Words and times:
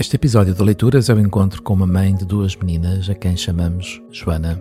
Este 0.00 0.16
episódio 0.16 0.54
de 0.54 0.62
Leituras 0.62 1.10
é 1.10 1.14
o 1.14 1.20
encontro 1.20 1.60
com 1.60 1.74
uma 1.74 1.86
mãe 1.86 2.14
de 2.14 2.24
duas 2.24 2.56
meninas 2.56 3.10
a 3.10 3.14
quem 3.14 3.36
chamamos 3.36 4.00
Joana. 4.10 4.58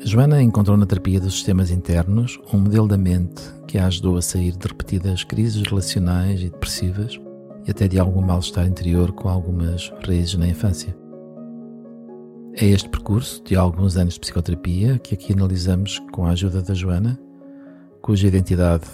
Joana 0.00 0.40
encontrou 0.40 0.74
na 0.74 0.86
terapia 0.86 1.20
dos 1.20 1.34
sistemas 1.34 1.70
internos 1.70 2.40
um 2.50 2.56
modelo 2.56 2.88
da 2.88 2.96
mente 2.96 3.42
que 3.66 3.76
a 3.76 3.86
ajudou 3.86 4.16
a 4.16 4.22
sair 4.22 4.56
de 4.56 4.66
repetidas 4.66 5.22
crises 5.22 5.60
relacionais 5.68 6.40
e 6.40 6.48
depressivas 6.48 7.20
e 7.66 7.70
até 7.70 7.86
de 7.86 7.98
algum 7.98 8.22
mal-estar 8.22 8.66
interior 8.66 9.12
com 9.12 9.28
algumas 9.28 9.92
raízes 10.02 10.36
na 10.36 10.48
infância. 10.48 10.96
É 12.54 12.64
este 12.64 12.88
percurso 12.88 13.44
de 13.44 13.54
alguns 13.54 13.98
anos 13.98 14.14
de 14.14 14.20
psicoterapia 14.20 14.98
que 14.98 15.12
aqui 15.12 15.34
analisamos 15.34 15.98
com 16.10 16.24
a 16.24 16.30
ajuda 16.30 16.62
da 16.62 16.72
Joana, 16.72 17.20
cuja 18.00 18.26
identidade 18.26 18.86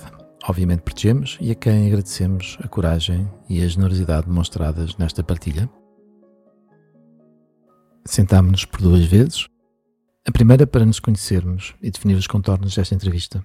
obviamente 0.49 0.83
protegemos 0.83 1.39
e 1.41 1.51
a 1.51 1.55
quem 1.55 1.87
agradecemos 1.87 2.59
a 2.63 2.69
coragem 2.69 3.29
e 3.49 3.63
a 3.63 3.69
generosidade 3.69 4.27
demonstradas 4.27 4.97
nesta 4.97 5.23
partilha. 5.23 5.69
Sentámo-nos 8.07 8.65
por 8.65 8.83
duas 8.83 9.05
vezes. 9.05 9.49
A 10.27 10.33
primeira 10.33 10.66
para 10.66 10.85
nos 10.85 11.01
conhecermos 11.01 11.75
e 11.83 11.91
definir 11.91 12.15
os 12.15 12.27
contornos 12.27 12.75
desta 12.75 12.95
entrevista. 12.95 13.45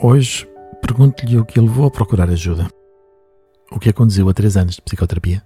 Hoje 0.00 0.48
pergunto-lhe 0.80 1.38
o 1.38 1.44
que 1.44 1.58
a 1.58 1.62
levou 1.62 1.86
a 1.86 1.90
procurar 1.90 2.28
ajuda. 2.30 2.68
O 3.70 3.78
que 3.78 3.88
a 3.88 3.92
conduziu 3.92 4.28
a 4.28 4.34
três 4.34 4.56
anos 4.56 4.76
de 4.76 4.82
psicoterapia. 4.82 5.44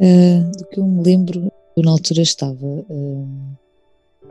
Uh, 0.00 0.50
do 0.56 0.66
que 0.68 0.78
eu 0.78 0.86
me 0.86 1.02
lembro, 1.02 1.52
eu 1.76 1.82
na 1.82 1.90
altura 1.90 2.22
estava 2.22 2.64
uh, 2.64 3.58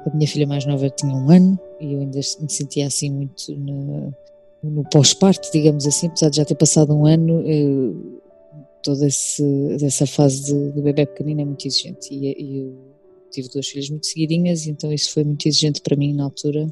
a 0.07 0.15
minha 0.15 0.27
filha 0.27 0.47
mais 0.47 0.65
nova 0.65 0.89
tinha 0.89 1.13
um 1.13 1.29
ano 1.29 1.59
e 1.79 1.93
eu 1.93 1.99
ainda 1.99 2.17
me 2.17 2.49
sentia 2.49 2.87
assim 2.87 3.11
muito 3.11 3.55
na, 3.57 4.11
no 4.63 4.83
pós-parto, 4.89 5.49
digamos 5.51 5.85
assim, 5.85 6.07
apesar 6.07 6.29
de 6.29 6.37
já 6.37 6.45
ter 6.45 6.55
passado 6.55 6.93
um 6.93 7.05
ano, 7.05 7.41
eu, 7.41 8.21
toda 8.83 9.05
essa 9.05 10.05
fase 10.05 10.51
do, 10.51 10.71
do 10.73 10.81
bebê 10.81 11.05
pequenino 11.05 11.41
é 11.41 11.45
muito 11.45 11.67
exigente 11.67 12.13
e, 12.13 12.25
e, 12.25 12.57
eu 12.59 12.77
tive 13.31 13.49
duas 13.49 13.67
filhas 13.67 13.89
muito 13.89 14.07
seguidinhas 14.07 14.67
então 14.67 14.91
isso 14.91 15.11
foi 15.11 15.23
muito 15.23 15.47
exigente 15.47 15.81
para 15.81 15.95
mim 15.95 16.13
na 16.13 16.23
altura, 16.23 16.67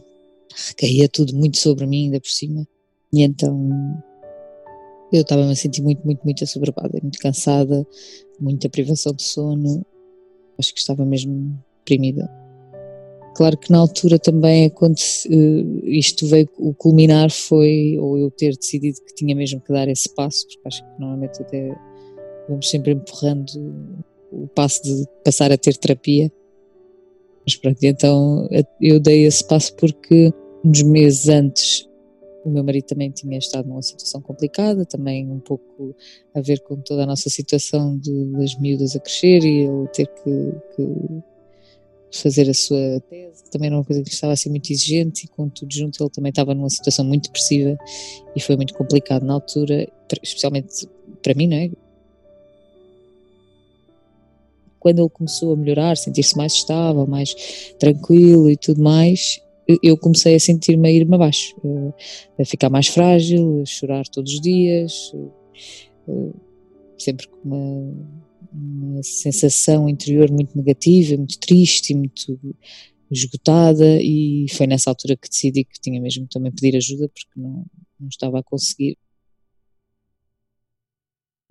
recaía 0.68 1.10
tudo 1.10 1.36
muito 1.36 1.58
sobre 1.58 1.86
mim 1.86 2.06
ainda 2.06 2.20
por 2.20 2.30
cima. 2.30 2.68
E 3.12 3.22
então 3.22 4.04
eu 5.12 5.22
estava-me 5.22 5.52
a 5.52 5.56
sentir 5.56 5.82
muito, 5.82 6.04
muito, 6.04 6.24
muito 6.24 6.44
assoberbada, 6.44 7.00
muito 7.02 7.20
cansada, 7.20 7.86
muita 8.40 8.70
privação 8.70 9.14
de 9.14 9.24
sono, 9.24 9.86
acho 10.58 10.74
que 10.74 10.80
estava 10.80 11.06
mesmo 11.06 11.58
deprimida. 11.80 12.30
Claro 13.36 13.58
que 13.58 13.70
na 13.70 13.80
altura 13.80 14.18
também, 14.18 14.70
quando 14.70 14.96
uh, 14.96 15.88
isto 15.88 16.26
veio, 16.26 16.50
o 16.58 16.74
culminar 16.74 17.30
foi, 17.30 17.98
ou 18.00 18.18
eu 18.18 18.32
ter 18.32 18.56
decidido 18.56 18.98
que 19.06 19.14
tinha 19.14 19.36
mesmo 19.36 19.60
que 19.60 19.74
dar 19.74 19.90
esse 19.90 20.08
passo, 20.16 20.48
porque 20.48 20.62
acho 20.66 20.82
que 20.82 21.00
normalmente 21.00 21.42
até 21.42 21.78
vamos 22.48 22.70
sempre 22.70 22.94
empurrando 22.94 23.52
o 24.32 24.48
passo 24.48 24.82
de 24.84 25.06
passar 25.24 25.52
a 25.52 25.58
ter 25.58 25.76
terapia. 25.76 26.32
Mas 27.46 27.58
pronto, 27.58 27.78
então 27.84 28.48
eu 28.82 29.02
dei 29.02 29.26
esse 29.26 29.44
passo 29.44 29.76
porque 29.76 30.32
uns 30.64 30.82
meses 30.82 31.28
antes 31.28 31.88
o 32.46 32.50
meu 32.50 32.64
marido 32.64 32.86
também 32.86 33.10
tinha 33.12 33.38
estado 33.38 33.68
numa 33.68 33.82
situação 33.82 34.22
complicada, 34.22 34.86
também 34.86 35.30
um 35.30 35.40
pouco 35.40 35.96
a 36.34 36.40
ver 36.40 36.62
com 36.62 36.78
toda 36.78 37.04
a 37.04 37.06
nossa 37.06 37.30
situação 37.30 37.98
de, 37.98 38.26
das 38.34 38.58
miúdas 38.60 38.96
a 38.96 39.00
crescer 39.00 39.44
e 39.44 39.66
ele 39.66 39.88
ter 39.88 40.06
que, 40.06 40.54
que 40.76 40.84
fazer 42.18 42.50
a 42.50 42.54
sua 42.54 43.00
tese, 43.10 43.44
também 43.52 43.68
era 43.68 43.78
uma 43.78 43.84
coisa 43.84 44.02
que 44.02 44.10
estava 44.10 44.34
assim 44.34 44.50
muito 44.50 44.72
exigente 44.72 45.26
e 45.26 45.28
com 45.28 45.50
tudo 45.50 45.74
junto 45.74 46.02
ele 46.02 46.10
também 46.10 46.30
estava 46.30 46.54
numa 46.54 46.70
situação 46.70 47.06
muito 47.06 47.26
depressiva 47.26 47.78
e 48.36 48.40
foi 48.40 48.56
muito 48.56 48.74
complicado 48.74 49.26
na 49.26 49.34
altura, 49.34 49.88
especialmente 50.22 50.88
para 51.22 51.34
mim, 51.34 51.48
não 51.48 51.58
é? 51.58 51.72
Quando 54.80 55.00
ele 55.00 55.10
começou 55.10 55.54
a 55.54 55.56
melhorar, 55.56 55.98
sentir-se 55.98 56.38
mais 56.38 56.54
estável, 56.54 57.08
mais 57.08 57.34
tranquilo 57.80 58.50
e 58.50 58.56
tudo 58.56 58.82
mais, 58.84 59.42
eu 59.82 59.98
comecei 59.98 60.36
a 60.36 60.40
sentir-me 60.40 60.88
a 60.88 60.92
ir-me 60.92 61.16
abaixo, 61.16 61.56
eh, 61.66 62.42
a 62.42 62.46
ficar 62.46 62.70
mais 62.70 62.88
frágil, 62.88 63.62
a 63.62 63.66
chorar 63.66 64.08
todos 64.08 64.34
os 64.34 64.42
dias, 64.42 65.12
eh, 66.08 66.30
sempre 67.00 67.28
com 67.28 67.38
uma 67.44 67.94
uma 68.56 69.04
sensação 69.04 69.90
interior 69.90 70.32
muito 70.32 70.56
negativa, 70.58 71.18
muito 71.18 71.40
triste, 71.40 71.94
muito 71.94 72.40
esgotada 73.12 74.02
e 74.02 74.48
foi 74.50 74.68
nessa 74.68 74.90
altura 74.90 75.16
que 75.16 75.30
decidi 75.30 75.64
que 75.64 75.80
tinha 75.80 76.02
mesmo 76.02 76.28
também 76.28 76.52
pedir 76.52 76.76
ajuda 76.78 77.10
porque 77.10 77.40
não, 77.40 77.66
não 78.00 78.08
estava 78.08 78.40
a 78.40 78.44
conseguir. 78.44 78.98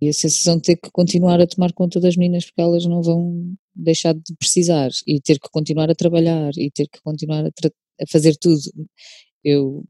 E 0.00 0.08
a 0.08 0.12
sensação 0.12 0.56
de 0.56 0.62
ter 0.62 0.76
que 0.76 0.90
continuar 0.90 1.40
a 1.40 1.46
tomar 1.46 1.72
conta 1.72 2.00
das 2.00 2.16
meninas 2.16 2.44
porque 2.46 2.60
elas 2.60 2.84
não 2.84 3.02
vão 3.02 3.54
deixar 3.74 4.14
de 4.14 4.34
precisar 4.36 4.90
e 5.06 5.20
ter 5.20 5.38
que 5.38 5.48
continuar 5.50 5.90
a 5.90 5.94
trabalhar 5.94 6.50
e 6.56 6.70
ter 6.70 6.88
que 6.88 7.00
continuar 7.02 7.46
a, 7.46 7.48
a 7.48 8.06
fazer 8.10 8.36
tudo. 8.36 8.60
Eu 9.42 9.84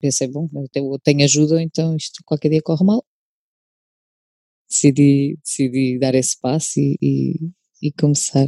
pensei, 0.00 0.28
bom, 0.28 0.48
eu 0.54 0.98
tenho 1.02 1.24
ajuda, 1.24 1.62
então 1.62 1.96
isto 1.96 2.22
qualquer 2.24 2.50
dia 2.50 2.62
corre 2.62 2.84
mal 2.84 3.04
decidi, 4.68 5.38
decidi 5.42 5.98
dar 5.98 6.14
esse 6.14 6.38
passo 6.40 6.78
e, 6.78 6.96
e, 7.00 7.34
e 7.82 7.92
começar. 7.92 8.46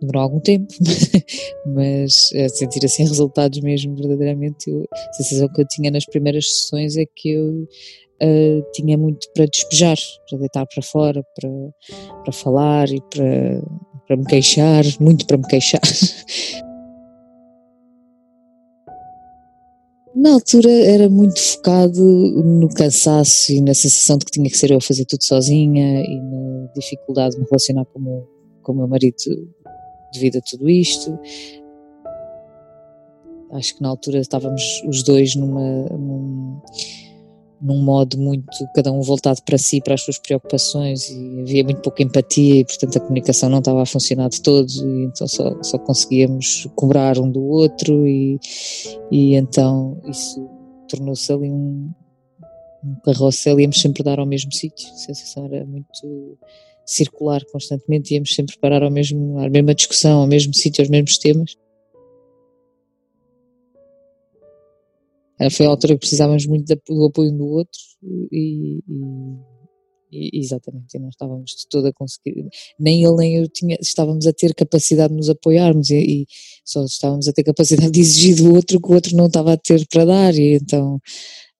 demorou 0.00 0.22
algum 0.22 0.40
tempo, 0.40 0.72
mas 1.66 2.30
a 2.34 2.48
sentir 2.48 2.84
assim 2.84 3.02
resultados 3.04 3.60
mesmo 3.60 3.96
verdadeiramente, 3.96 4.70
eu, 4.70 4.84
a 4.92 5.12
sensação 5.14 5.48
que 5.52 5.62
eu 5.62 5.66
tinha 5.68 5.90
nas 5.90 6.04
primeiras 6.04 6.46
sessões 6.48 6.96
é 6.96 7.04
que 7.04 7.30
eu 7.30 7.66
uh, 8.22 8.72
tinha 8.72 8.96
muito 8.96 9.26
para 9.34 9.46
despejar, 9.46 9.96
para 10.28 10.38
deitar 10.38 10.66
para 10.66 10.82
fora, 10.82 11.22
para, 11.34 11.50
para 12.24 12.32
falar 12.32 12.88
e 12.90 13.00
para, 13.10 13.62
para 14.06 14.16
me 14.16 14.24
queixar, 14.26 14.84
muito 15.00 15.26
para 15.26 15.38
me 15.38 15.46
queixar. 15.46 15.80
Na 20.16 20.32
altura 20.32 20.70
era 20.70 21.10
muito 21.10 21.38
focado 21.38 22.02
no 22.02 22.72
cansaço 22.72 23.52
e 23.52 23.60
na 23.60 23.74
sensação 23.74 24.16
de 24.16 24.24
que 24.24 24.30
tinha 24.30 24.48
que 24.48 24.56
ser 24.56 24.70
eu 24.70 24.78
a 24.78 24.80
fazer 24.80 25.04
tudo 25.04 25.22
sozinha 25.22 26.00
e 26.00 26.20
na 26.22 26.72
dificuldade 26.74 27.34
de 27.34 27.42
me 27.42 27.46
relacionar 27.46 27.84
com 27.84 27.98
o 27.98 28.02
meu, 28.02 28.28
com 28.62 28.72
o 28.72 28.76
meu 28.76 28.88
marido 28.88 29.14
devido 30.14 30.38
a 30.38 30.40
tudo 30.40 30.70
isto. 30.70 31.18
Acho 33.52 33.76
que 33.76 33.82
na 33.82 33.90
altura 33.90 34.18
estávamos 34.18 34.62
os 34.88 35.02
dois 35.02 35.36
numa, 35.36 35.84
num, 35.90 36.62
num 37.60 37.82
modo 37.82 38.18
muito, 38.18 38.46
cada 38.74 38.92
um 38.92 39.00
voltado 39.00 39.40
para 39.42 39.56
si, 39.56 39.80
para 39.80 39.94
as 39.94 40.02
suas 40.02 40.18
preocupações 40.18 41.08
e 41.08 41.40
havia 41.40 41.64
muito 41.64 41.80
pouca 41.80 42.02
empatia 42.02 42.56
e 42.56 42.64
portanto 42.64 42.96
a 42.96 43.00
comunicação 43.00 43.48
não 43.48 43.58
estava 43.58 43.82
a 43.82 43.86
funcionar 43.86 44.28
de 44.28 44.42
todo 44.42 44.68
e 44.70 45.04
então 45.04 45.26
só, 45.26 45.62
só 45.62 45.78
conseguíamos 45.78 46.68
cobrar 46.74 47.18
um 47.18 47.30
do 47.30 47.42
outro 47.42 48.06
e, 48.06 48.38
e 49.10 49.34
então 49.34 50.00
isso 50.06 50.46
tornou-se 50.88 51.32
ali 51.32 51.50
um, 51.50 51.90
um 52.84 52.94
carrossel, 53.04 53.58
íamos 53.58 53.80
sempre 53.80 54.02
dar 54.02 54.18
ao 54.18 54.26
mesmo 54.26 54.52
sítio, 54.52 54.88
a 54.90 54.96
sensação 54.96 55.46
era 55.46 55.64
muito 55.64 56.38
circular 56.84 57.42
constantemente, 57.50 58.14
íamos 58.14 58.34
sempre 58.34 58.56
parar 58.58 58.82
ao 58.82 58.90
mesmo, 58.90 59.38
à 59.38 59.48
mesma 59.48 59.74
discussão, 59.74 60.20
ao 60.20 60.26
mesmo 60.26 60.54
sítio, 60.54 60.82
aos 60.82 60.90
mesmos 60.90 61.18
temas 61.18 61.56
Foi 65.50 65.66
a 65.66 65.68
altura 65.68 65.94
que 65.94 66.00
precisávamos 66.00 66.46
muito 66.46 66.74
do 66.88 67.04
apoio 67.04 67.32
um 67.32 67.36
do 67.36 67.46
outro 67.46 67.78
e, 68.32 68.80
e, 70.10 70.38
exatamente, 70.38 70.98
não 70.98 71.08
estávamos 71.08 71.50
de 71.50 71.68
todo 71.68 71.86
a 71.86 71.92
conseguir, 71.92 72.48
nem 72.78 73.04
ele 73.04 73.16
nem 73.16 73.36
eu 73.36 73.48
tinha, 73.48 73.76
estávamos 73.80 74.26
a 74.26 74.32
ter 74.32 74.54
capacidade 74.54 75.10
de 75.10 75.16
nos 75.16 75.28
apoiarmos 75.28 75.90
e, 75.90 75.96
e 75.96 76.26
só 76.64 76.84
estávamos 76.84 77.28
a 77.28 77.32
ter 77.32 77.44
capacidade 77.44 77.90
de 77.90 78.00
exigir 78.00 78.36
do 78.36 78.54
outro 78.54 78.80
que 78.80 78.88
o 78.88 78.94
outro 78.94 79.16
não 79.16 79.26
estava 79.26 79.52
a 79.52 79.56
ter 79.56 79.86
para 79.88 80.04
dar 80.04 80.34
e 80.34 80.54
então 80.54 80.96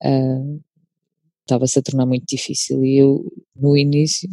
uh, 0.05 0.61
estava-se 1.43 1.79
a 1.79 1.83
tornar 1.83 2.07
muito 2.07 2.25
difícil. 2.27 2.85
E 2.85 2.99
eu 2.99 3.25
no 3.55 3.77
início 3.77 4.29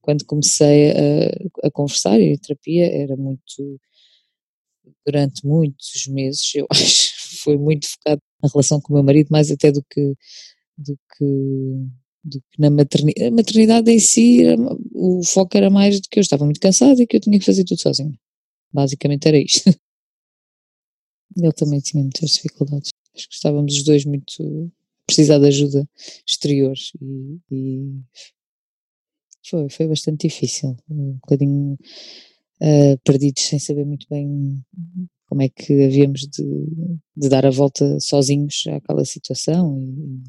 quando 0.00 0.24
comecei 0.24 0.90
a, 0.90 1.66
a 1.66 1.70
conversar 1.70 2.18
e 2.20 2.32
a 2.32 2.38
terapia 2.38 2.86
era 2.86 3.16
muito 3.16 3.78
durante 5.10 5.46
muitos 5.46 6.06
meses 6.06 6.54
eu 6.54 6.66
acho 6.70 7.08
foi 7.42 7.56
muito 7.56 7.88
focado 7.88 8.20
na 8.42 8.48
relação 8.48 8.80
com 8.80 8.92
o 8.92 8.96
meu 8.96 9.02
marido, 9.02 9.28
mais 9.30 9.50
até 9.50 9.70
do 9.72 9.82
que, 9.82 10.14
do 10.76 10.98
que, 11.16 11.24
do 12.24 12.40
que 12.40 12.60
na 12.60 12.70
maternidade. 12.70 13.26
A 13.26 13.30
maternidade 13.30 13.90
em 13.90 13.98
si, 13.98 14.40
o 14.92 15.22
foco 15.24 15.56
era 15.56 15.70
mais 15.70 16.00
de 16.00 16.08
que 16.08 16.18
eu 16.18 16.22
estava 16.22 16.44
muito 16.44 16.60
cansada 16.60 17.02
e 17.02 17.06
que 17.06 17.16
eu 17.16 17.20
tinha 17.20 17.38
que 17.38 17.44
fazer 17.44 17.64
tudo 17.64 17.80
sozinha. 17.80 18.18
Basicamente 18.72 19.26
era 19.26 19.38
isto. 19.38 19.62
Ele 21.36 21.52
também 21.52 21.80
tinha 21.80 22.02
muitas 22.02 22.30
dificuldades. 22.30 22.90
Acho 23.14 23.28
que 23.28 23.34
estávamos 23.34 23.74
os 23.74 23.84
dois 23.84 24.04
muito 24.04 24.72
precisar 25.06 25.38
de 25.38 25.46
ajuda 25.46 25.88
exterior 26.26 26.74
e, 27.00 27.38
e 27.50 28.02
foi, 29.48 29.70
foi 29.70 29.88
bastante 29.88 30.28
difícil. 30.28 30.76
Um 30.90 31.14
bocadinho 31.14 31.78
uh, 32.60 32.98
perdidos 33.04 33.42
sem 33.44 33.58
saber 33.58 33.84
muito 33.84 34.06
bem 34.10 34.62
como 35.28 35.42
é 35.42 35.48
que 35.48 35.84
havíamos 35.84 36.22
de, 36.22 36.44
de 37.16 37.28
dar 37.28 37.44
a 37.44 37.50
volta 37.50 37.98
sozinhos 38.00 38.64
àquela 38.68 39.04
situação. 39.04 39.78
E... 39.78 40.22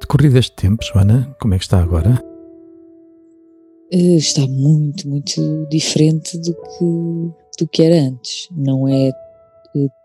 Decorrido 0.00 0.38
este 0.38 0.54
tempo, 0.54 0.84
Joana, 0.84 1.34
como 1.40 1.54
é 1.54 1.58
que 1.58 1.64
está 1.64 1.80
agora? 1.82 2.22
Eh, 3.90 4.16
está 4.16 4.46
muito, 4.46 5.06
muito 5.08 5.66
diferente 5.70 6.38
do 6.38 6.54
que, 6.54 7.58
do 7.58 7.68
que 7.68 7.82
era 7.82 8.08
antes. 8.08 8.48
Não 8.50 8.88
é 8.88 9.08
eh, 9.08 9.12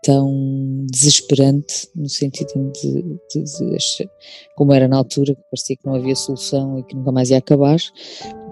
tão 0.02 0.86
desesperante 0.90 1.88
no 1.94 2.08
sentido 2.08 2.72
de, 2.72 3.02
de, 3.02 3.44
de, 3.44 4.10
como 4.56 4.72
era 4.72 4.88
na 4.88 4.96
altura, 4.96 5.34
que 5.34 5.42
parecia 5.50 5.76
que 5.76 5.86
não 5.86 5.94
havia 5.94 6.16
solução 6.16 6.78
e 6.78 6.82
que 6.84 6.96
nunca 6.96 7.12
mais 7.12 7.30
ia 7.30 7.38
acabar. 7.38 7.78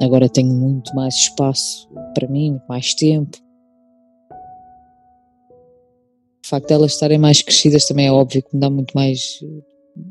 Agora 0.00 0.28
tenho 0.28 0.52
muito 0.52 0.94
mais 0.94 1.14
espaço 1.14 1.88
para 2.14 2.28
mim, 2.28 2.50
muito 2.50 2.66
mais 2.66 2.94
tempo. 2.94 3.38
O 6.44 6.48
facto 6.48 6.68
de 6.68 6.74
elas 6.74 6.92
estarem 6.92 7.18
mais 7.18 7.42
crescidas 7.42 7.86
também 7.86 8.06
é 8.06 8.12
óbvio 8.12 8.42
que 8.42 8.54
me 8.54 8.60
dá 8.60 8.70
muito 8.70 8.92
mais 8.94 9.40
eh, 9.42 9.62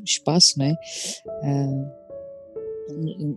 espaço, 0.03 0.59
não 0.59 0.65
é? 0.65 0.73
Uh, 1.43 2.05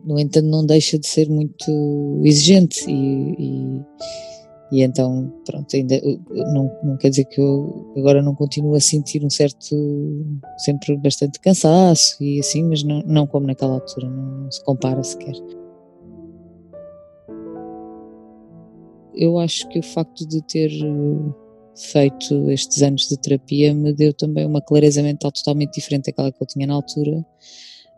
no 0.04 0.18
entanto, 0.18 0.46
não 0.46 0.66
deixa 0.66 0.98
de 0.98 1.06
ser 1.06 1.28
muito 1.28 2.20
exigente 2.24 2.84
e, 2.90 3.34
e, 3.38 3.84
e 4.70 4.82
então, 4.82 5.32
pronto, 5.46 5.74
ainda 5.74 6.00
não, 6.52 6.70
não 6.82 6.96
quer 6.98 7.10
dizer 7.10 7.24
que 7.24 7.40
eu 7.40 7.92
agora 7.96 8.22
não 8.22 8.34
continuo 8.34 8.74
a 8.74 8.80
sentir 8.80 9.24
um 9.24 9.30
certo, 9.30 9.76
sempre 10.58 10.96
bastante 10.98 11.40
cansaço 11.40 12.22
e 12.22 12.38
assim, 12.40 12.64
mas 12.64 12.82
não, 12.82 13.00
não 13.06 13.26
como 13.26 13.46
naquela 13.46 13.74
altura, 13.74 14.10
não, 14.10 14.42
não 14.42 14.50
se 14.50 14.62
compara 14.64 15.02
sequer. 15.02 15.34
Eu 19.14 19.38
acho 19.38 19.68
que 19.68 19.78
o 19.78 19.82
facto 19.82 20.26
de 20.28 20.40
ter 20.46 20.70
feito 21.74 22.50
estes 22.50 22.82
anos 22.82 23.08
de 23.08 23.16
terapia 23.16 23.72
me 23.74 23.92
deu 23.92 24.12
também 24.12 24.44
uma 24.44 24.60
clareza 24.60 25.02
mental 25.02 25.32
totalmente 25.32 25.74
diferente 25.74 26.06
daquela 26.06 26.30
que 26.30 26.42
eu 26.42 26.46
tinha 26.46 26.66
na 26.66 26.74
altura 26.74 27.24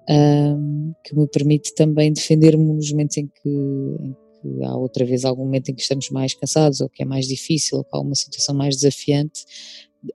um, 0.09 0.93
que 1.05 1.17
me 1.17 1.27
permite 1.29 1.75
também 1.75 2.13
defender-me 2.13 2.73
nos 2.73 2.91
momentos 2.91 3.17
em 3.17 3.27
que, 3.27 3.49
em 3.49 4.17
que, 4.41 4.65
há 4.65 4.77
outra 4.77 5.05
vez 5.05 5.25
algum 5.25 5.45
momento 5.45 5.71
em 5.71 5.75
que 5.75 5.83
estamos 5.83 6.11
mais 6.11 6.35
cansados 6.35 6.81
ou 6.81 6.89
que 6.89 7.03
é 7.03 7.07
mais 7.07 7.27
difícil 7.27 7.79
ou 7.79 7.85
que 7.85 7.91
há 7.93 8.01
uma 8.01 8.15
situação 8.15 8.55
mais 8.55 8.77
desafiante. 8.77 9.45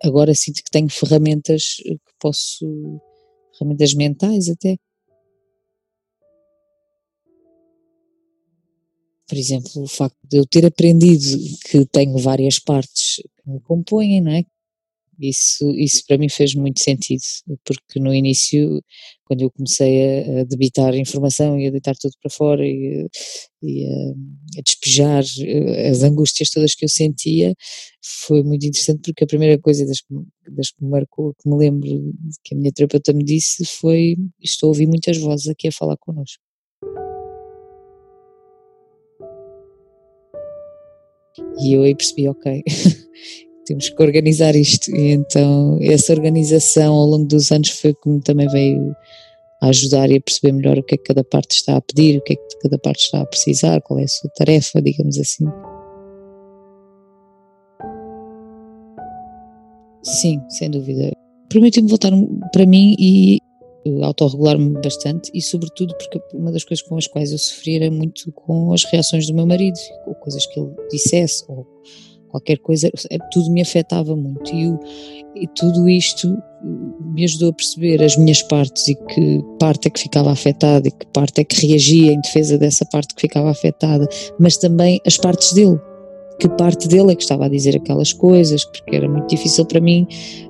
Agora 0.03 0.33
sinto 0.33 0.63
que 0.63 0.71
tenho 0.71 0.89
ferramentas 0.89 1.75
que 1.77 1.99
posso, 2.19 2.65
ferramentas 3.57 3.93
mentais 3.93 4.49
até. 4.49 4.77
Por 9.27 9.37
exemplo, 9.37 9.81
o 9.81 9.87
facto 9.87 10.17
de 10.23 10.37
eu 10.37 10.45
ter 10.45 10.65
aprendido 10.65 11.37
que 11.69 11.85
tenho 11.85 12.17
várias 12.17 12.59
partes 12.59 13.15
que 13.15 13.49
me 13.49 13.59
compõem, 13.59 14.21
não 14.21 14.31
é? 14.31 14.45
Isso, 15.19 15.69
isso 15.71 16.03
para 16.07 16.17
mim 16.17 16.27
fez 16.29 16.53
muito 16.55 16.81
sentido, 16.81 17.21
porque 17.63 17.99
no 17.99 18.13
início, 18.13 18.81
quando 19.23 19.41
eu 19.41 19.51
comecei 19.51 20.41
a, 20.41 20.43
debitar 20.43 20.93
informação 20.95 21.59
e 21.59 21.67
a 21.67 21.71
deitar 21.71 21.95
tudo 21.95 22.13
para 22.21 22.29
fora 22.29 22.65
e, 22.65 23.07
e 23.63 23.85
a, 23.85 24.59
a, 24.59 24.61
despejar 24.61 25.23
eh, 25.41 25.89
as 25.89 26.03
angústias 26.03 26.49
todas 26.49 26.75
que 26.75 26.85
eu 26.85 26.89
sentia, 26.89 27.53
foi 28.27 28.43
muito 28.43 28.65
interessante 28.65 29.01
porque 29.05 29.23
a 29.23 29.27
primeira 29.27 29.59
coisa 29.59 29.85
das, 29.85 29.99
das 30.51 30.71
que 30.71 30.83
me 30.83 30.89
marcou, 30.89 31.33
que 31.41 31.49
me 31.49 31.57
lembro 31.57 32.13
que 32.43 32.53
a 32.53 32.57
minha 32.57 32.71
terapeuta 32.71 33.13
me 33.13 33.23
disse 33.23 33.65
foi: 33.65 34.15
Estou 34.41 34.67
a 34.67 34.71
ouvir 34.71 34.87
muitas 34.87 35.17
vozes 35.17 35.47
aqui 35.47 35.69
a 35.69 35.71
falar 35.71 35.97
connosco. 35.97 36.43
E 41.59 41.73
eu 41.73 41.83
aí 41.83 41.93
percebi, 41.93 42.27
ok, 42.29 42.63
temos 43.65 43.89
que 43.89 44.01
organizar 44.01 44.55
isto. 44.55 44.89
E 44.95 45.11
então, 45.11 45.77
essa 45.81 46.13
organização 46.13 46.93
ao 46.93 47.05
longo 47.05 47.25
dos 47.25 47.51
anos 47.51 47.69
foi 47.69 47.93
como 47.93 48.21
também 48.21 48.47
veio 48.47 48.95
a 49.61 49.67
ajudar 49.67 50.09
e 50.09 50.17
a 50.17 50.21
perceber 50.21 50.53
melhor 50.53 50.77
o 50.77 50.83
que 50.83 50.95
é 50.95 50.97
que 50.97 51.03
cada 51.03 51.23
parte 51.23 51.55
está 51.55 51.75
a 51.77 51.81
pedir, 51.81 52.17
o 52.17 52.21
que 52.21 52.33
é 52.33 52.35
que 52.35 52.59
cada 52.61 52.77
parte 52.77 53.01
está 53.05 53.21
a 53.21 53.25
precisar, 53.25 53.81
qual 53.81 53.99
é 53.99 54.03
a 54.03 54.07
sua 54.07 54.29
tarefa, 54.35 54.81
digamos 54.81 55.17
assim. 55.17 55.45
Sim, 60.03 60.39
sem 60.49 60.69
dúvida. 60.69 61.11
Permitiu-me 61.49 61.89
voltar 61.89 62.11
para 62.51 62.65
mim 62.65 62.95
e 62.99 63.39
autorregular-me 64.03 64.81
bastante 64.81 65.31
e 65.33 65.41
sobretudo 65.41 65.95
porque 65.97 66.19
uma 66.33 66.51
das 66.51 66.63
coisas 66.63 66.85
com 66.85 66.97
as 66.97 67.07
quais 67.07 67.31
eu 67.31 67.37
sofria 67.37 67.85
era 67.85 67.91
muito 67.91 68.31
com 68.31 68.73
as 68.73 68.83
reações 68.83 69.27
do 69.27 69.33
meu 69.33 69.45
marido, 69.45 69.77
ou 70.07 70.15
coisas 70.15 70.45
que 70.47 70.59
ele 70.59 70.71
dissesse, 70.91 71.43
ou 71.47 71.65
qualquer 72.29 72.57
coisa, 72.57 72.89
é, 73.09 73.17
tudo 73.31 73.51
me 73.51 73.61
afetava 73.61 74.15
muito 74.15 74.53
e, 74.53 75.43
e, 75.43 75.47
tudo 75.47 75.87
isto 75.89 76.37
me 77.13 77.23
ajudou 77.23 77.49
a 77.49 77.53
perceber 77.53 78.03
as 78.03 78.17
minhas 78.17 78.41
partes 78.41 78.87
e 78.87 78.95
que 78.95 79.43
parte 79.59 79.87
é 79.87 79.91
que 79.91 79.99
ficava 79.99 80.31
afetada 80.31 80.87
e 80.87 80.91
que 80.91 81.05
parte 81.07 81.41
é 81.41 81.43
que 81.43 81.67
reagia 81.67 82.11
em 82.11 82.21
defesa 82.21 82.57
dessa 82.57 82.85
parte 82.85 83.13
que 83.15 83.21
ficava 83.21 83.49
afetada, 83.49 84.07
mas 84.39 84.57
também 84.57 84.99
as 85.05 85.17
partes 85.17 85.53
dele. 85.53 85.79
Que 86.39 86.49
parte 86.49 86.89
dele 86.89 87.13
é 87.13 87.15
que 87.15 87.23
estava 87.23 87.45
a 87.45 87.49
dizer 87.49 87.77
aquelas 87.77 88.11
coisas, 88.11 88.65
porque 88.65 88.95
era 88.95 89.07
muito 89.07 89.27
difícil 89.27 89.65
para 89.65 89.79
mim 89.79 90.05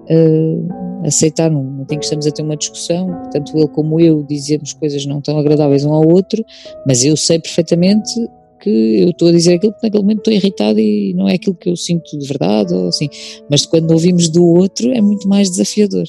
uh, 0.10 1.06
aceitar. 1.06 1.52
No 1.52 1.62
momento 1.64 1.92
em 1.92 2.00
que 2.00 2.06
estamos 2.06 2.26
a 2.26 2.32
ter 2.32 2.42
uma 2.42 2.58
discussão, 2.58 3.08
tanto 3.32 3.56
ele 3.56 3.68
como 3.68 4.00
eu 4.00 4.24
dizemos 4.24 4.74
coisas 4.74 5.06
não 5.06 5.22
tão 5.22 5.38
agradáveis 5.38 5.86
um 5.86 5.94
ao 5.94 6.08
outro, 6.08 6.44
mas 6.88 7.06
eu 7.06 7.16
sei 7.16 7.40
perfeitamente 7.40 8.20
que 8.60 9.02
eu 9.02 9.10
estou 9.10 9.28
a 9.28 9.32
dizer 9.32 9.56
aquilo 9.56 9.72
porque 9.74 9.88
naquele 9.88 10.04
momento 10.04 10.20
estou 10.20 10.34
irritado 10.34 10.80
e 10.80 11.14
não 11.14 11.28
é 11.28 11.36
aquilo 11.36 11.56
que 11.56 11.70
eu 11.70 11.76
sinto 11.76 12.18
de 12.18 12.28
verdade 12.28 12.74
ou 12.74 12.88
assim, 12.88 13.08
mas 13.50 13.66
quando 13.66 13.92
ouvimos 13.92 14.30
do 14.30 14.46
outro 14.46 14.92
é 14.92 15.02
muito 15.02 15.28
mais 15.28 15.50
desafiador. 15.50 16.06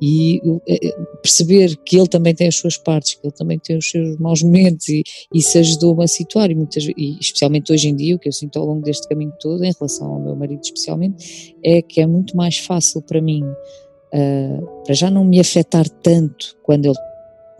E 0.00 0.40
é, 0.68 0.88
é, 0.88 0.92
perceber 1.22 1.76
que 1.84 1.96
ele 1.96 2.08
também 2.08 2.34
tem 2.34 2.48
as 2.48 2.56
suas 2.56 2.76
partes, 2.76 3.14
que 3.14 3.26
ele 3.26 3.34
também 3.34 3.58
tem 3.58 3.76
os 3.76 3.90
seus 3.90 4.18
maus 4.18 4.42
momentos 4.42 4.88
e 4.88 5.02
isso 5.32 5.58
ajudou-me 5.58 6.04
a 6.04 6.08
situar 6.08 6.50
e, 6.50 6.54
muitas, 6.54 6.84
e 6.84 7.18
especialmente 7.20 7.72
hoje 7.72 7.88
em 7.88 7.96
dia 7.96 8.16
o 8.16 8.18
que 8.18 8.28
eu 8.28 8.32
sinto 8.32 8.58
ao 8.58 8.66
longo 8.66 8.82
deste 8.82 9.08
caminho 9.08 9.32
todo 9.40 9.64
em 9.64 9.72
relação 9.72 10.06
ao 10.12 10.20
meu 10.20 10.36
marido 10.36 10.60
especialmente 10.62 11.54
é 11.64 11.80
que 11.80 12.00
é 12.00 12.06
muito 12.06 12.36
mais 12.36 12.58
fácil 12.58 13.00
para 13.02 13.20
mim 13.20 13.42
uh, 13.42 14.84
para 14.84 14.94
já 14.94 15.10
não 15.10 15.24
me 15.24 15.40
afetar 15.40 15.88
tanto 15.88 16.56
quando 16.62 16.86
ele 16.86 16.94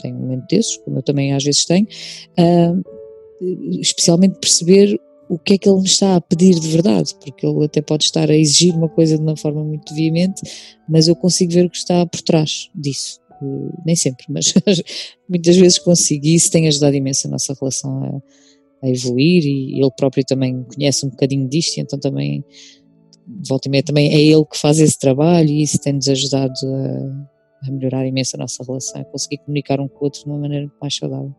tem 0.05 0.13
um 0.13 0.19
momento 0.19 0.47
desses, 0.49 0.77
como 0.79 0.99
eu 0.99 1.03
também 1.03 1.33
às 1.33 1.43
vezes 1.43 1.65
tenho, 1.65 1.87
uh, 2.39 2.94
especialmente 3.81 4.39
perceber 4.39 4.99
o 5.29 5.39
que 5.39 5.55
é 5.55 5.59
que 5.59 5.69
ele 5.69 5.81
me 5.81 5.87
está 5.87 6.17
a 6.17 6.21
pedir 6.21 6.55
de 6.55 6.69
verdade, 6.69 7.15
porque 7.21 7.47
ele 7.47 7.65
até 7.65 7.81
pode 7.81 8.05
estar 8.05 8.31
a 8.31 8.37
exigir 8.37 8.75
uma 8.75 8.89
coisa 8.89 9.17
de 9.17 9.23
uma 9.23 9.37
forma 9.37 9.65
muito 9.65 9.95
veemente, 9.95 10.43
mas 10.89 11.09
eu 11.09 11.17
consigo 11.17 11.53
ver 11.53 11.67
o 11.67 11.71
que 11.71 11.79
está 11.79 12.05
por 12.07 12.21
trás 12.21 12.69
disso. 12.75 13.21
Eh, 13.43 13.73
nem 13.85 13.97
sempre, 13.97 14.27
mas 14.29 14.53
muitas 15.29 15.57
vezes 15.57 15.79
consigo, 15.79 16.27
e 16.27 16.35
isso 16.35 16.51
tem 16.51 16.69
ajudado 16.69 16.95
imenso 16.95 17.27
a 17.27 17.31
nossa 17.31 17.55
relação 17.59 18.05
a, 18.05 18.87
a 18.87 18.91
evoluir. 18.91 19.45
E 19.45 19.81
ele 19.81 19.91
próprio 19.97 20.25
também 20.25 20.65
conhece 20.65 21.07
um 21.07 21.11
bocadinho 21.11 21.49
disto, 21.49 21.79
então 21.79 21.99
também, 21.99 22.45
volta 23.49 23.69
e 23.69 23.71
meia, 23.71 23.83
também 23.83 24.13
é 24.13 24.21
ele 24.21 24.45
que 24.45 24.59
faz 24.59 24.79
esse 24.79 24.99
trabalho, 24.99 25.49
e 25.49 25.63
isso 25.63 25.79
tem-nos 25.79 26.09
ajudado 26.09 26.55
a, 26.65 27.69
a 27.69 27.71
melhorar 27.71 28.07
imenso 28.07 28.37
a 28.37 28.41
nossa 28.41 28.63
relação, 28.63 29.01
a 29.01 29.05
conseguir 29.05 29.39
comunicar 29.39 29.81
um 29.81 29.89
com 29.89 30.01
o 30.01 30.05
outro 30.05 30.21
de 30.21 30.27
uma 30.27 30.39
maneira 30.39 30.71
mais 30.81 30.95
saudável. 30.95 31.35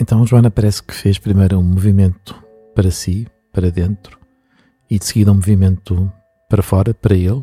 Então, 0.00 0.24
Joana 0.24 0.48
parece 0.48 0.80
que 0.80 0.94
fez 0.94 1.18
primeiro 1.18 1.58
um 1.58 1.62
movimento 1.62 2.40
para 2.72 2.88
si, 2.88 3.26
para 3.52 3.68
dentro, 3.68 4.16
e 4.88 4.96
de 4.96 5.04
seguida 5.04 5.32
um 5.32 5.34
movimento 5.34 6.10
para 6.48 6.62
fora, 6.62 6.94
para 6.94 7.16
ele. 7.16 7.42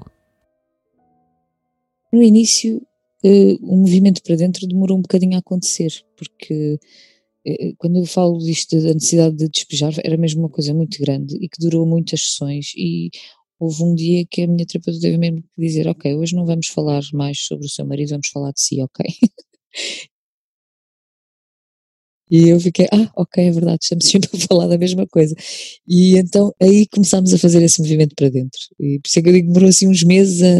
No 2.13 2.23
início, 2.23 2.77
uh, 3.25 3.57
o 3.61 3.75
movimento 3.75 4.23
para 4.23 4.37
dentro 4.37 4.65
demorou 4.67 4.97
um 4.97 5.01
bocadinho 5.01 5.35
a 5.35 5.39
acontecer, 5.39 5.91
porque 6.15 6.79
uh, 7.45 7.75
quando 7.77 7.97
eu 7.97 8.05
falo 8.05 8.37
disto 8.37 8.81
da 8.81 8.93
necessidade 8.93 9.35
de 9.35 9.49
despejar, 9.49 9.93
era 10.01 10.15
mesmo 10.15 10.43
uma 10.43 10.49
coisa 10.49 10.73
muito 10.73 10.97
grande 10.97 11.35
e 11.35 11.49
que 11.49 11.59
durou 11.59 11.85
muitas 11.85 12.21
sessões. 12.21 12.71
E 12.77 13.09
houve 13.59 13.83
um 13.83 13.93
dia 13.93 14.25
que 14.25 14.43
a 14.43 14.47
minha 14.47 14.65
terapeuta 14.65 15.01
teve 15.01 15.17
mesmo 15.17 15.41
que 15.41 15.61
dizer: 15.61 15.89
Ok, 15.89 16.15
hoje 16.15 16.33
não 16.33 16.45
vamos 16.45 16.67
falar 16.67 17.01
mais 17.11 17.45
sobre 17.45 17.65
o 17.65 17.69
seu 17.69 17.85
marido, 17.85 18.11
vamos 18.11 18.29
falar 18.29 18.53
de 18.53 18.61
si, 18.61 18.81
ok? 18.81 19.05
E 22.29 22.49
eu 22.49 22.59
fiquei, 22.59 22.87
ah, 22.91 23.09
ok, 23.15 23.47
é 23.47 23.51
verdade, 23.51 23.79
estamos 23.83 24.05
sempre 24.05 24.29
a 24.33 24.47
falar 24.47 24.67
da 24.67 24.77
mesma 24.77 25.05
coisa. 25.07 25.35
E 25.87 26.17
então 26.17 26.53
aí 26.61 26.87
começámos 26.87 27.33
a 27.33 27.37
fazer 27.37 27.61
esse 27.61 27.79
movimento 27.81 28.15
para 28.15 28.29
dentro. 28.29 28.59
E 28.79 28.99
por 28.99 29.07
isso 29.07 29.19
é 29.19 29.21
que 29.21 29.29
eu 29.29 29.33
digo 29.33 29.47
demorou 29.47 29.69
assim 29.69 29.87
uns 29.87 30.03
meses 30.03 30.41
a, 30.41 30.59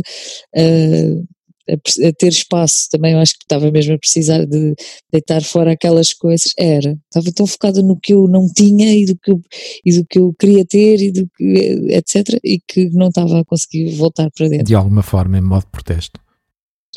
a, 0.60 2.08
a, 2.08 2.14
ter 2.14 2.28
espaço. 2.28 2.88
Também 2.92 3.14
eu 3.14 3.20
acho 3.20 3.34
que 3.34 3.44
estava 3.44 3.72
mesmo 3.72 3.94
a 3.94 3.98
precisar 3.98 4.46
de 4.46 4.76
deitar 5.12 5.44
fora 5.44 5.72
aquelas 5.72 6.14
coisas. 6.14 6.52
Era, 6.58 6.96
estava 7.06 7.32
tão 7.34 7.48
focada 7.48 7.82
no 7.82 8.00
que 8.00 8.14
eu 8.14 8.28
não 8.28 8.48
tinha 8.48 8.94
e 8.96 9.06
do 9.06 9.18
que 9.18 9.32
eu, 9.32 9.42
e 9.84 9.98
do 9.98 10.06
que 10.06 10.20
eu 10.20 10.34
queria 10.40 10.66
ter 10.66 11.02
e 11.02 11.12
do 11.12 11.28
que, 11.36 11.88
etc. 11.90 12.40
E 12.44 12.60
que 12.60 12.90
não 12.92 13.08
estava 13.08 13.40
a 13.40 13.46
conseguir 13.46 13.96
voltar 13.96 14.30
para 14.30 14.48
dentro. 14.48 14.66
De 14.66 14.76
alguma 14.76 15.02
forma, 15.02 15.38
em 15.38 15.42
modo 15.42 15.66
de 15.66 15.72
protesto. 15.72 16.20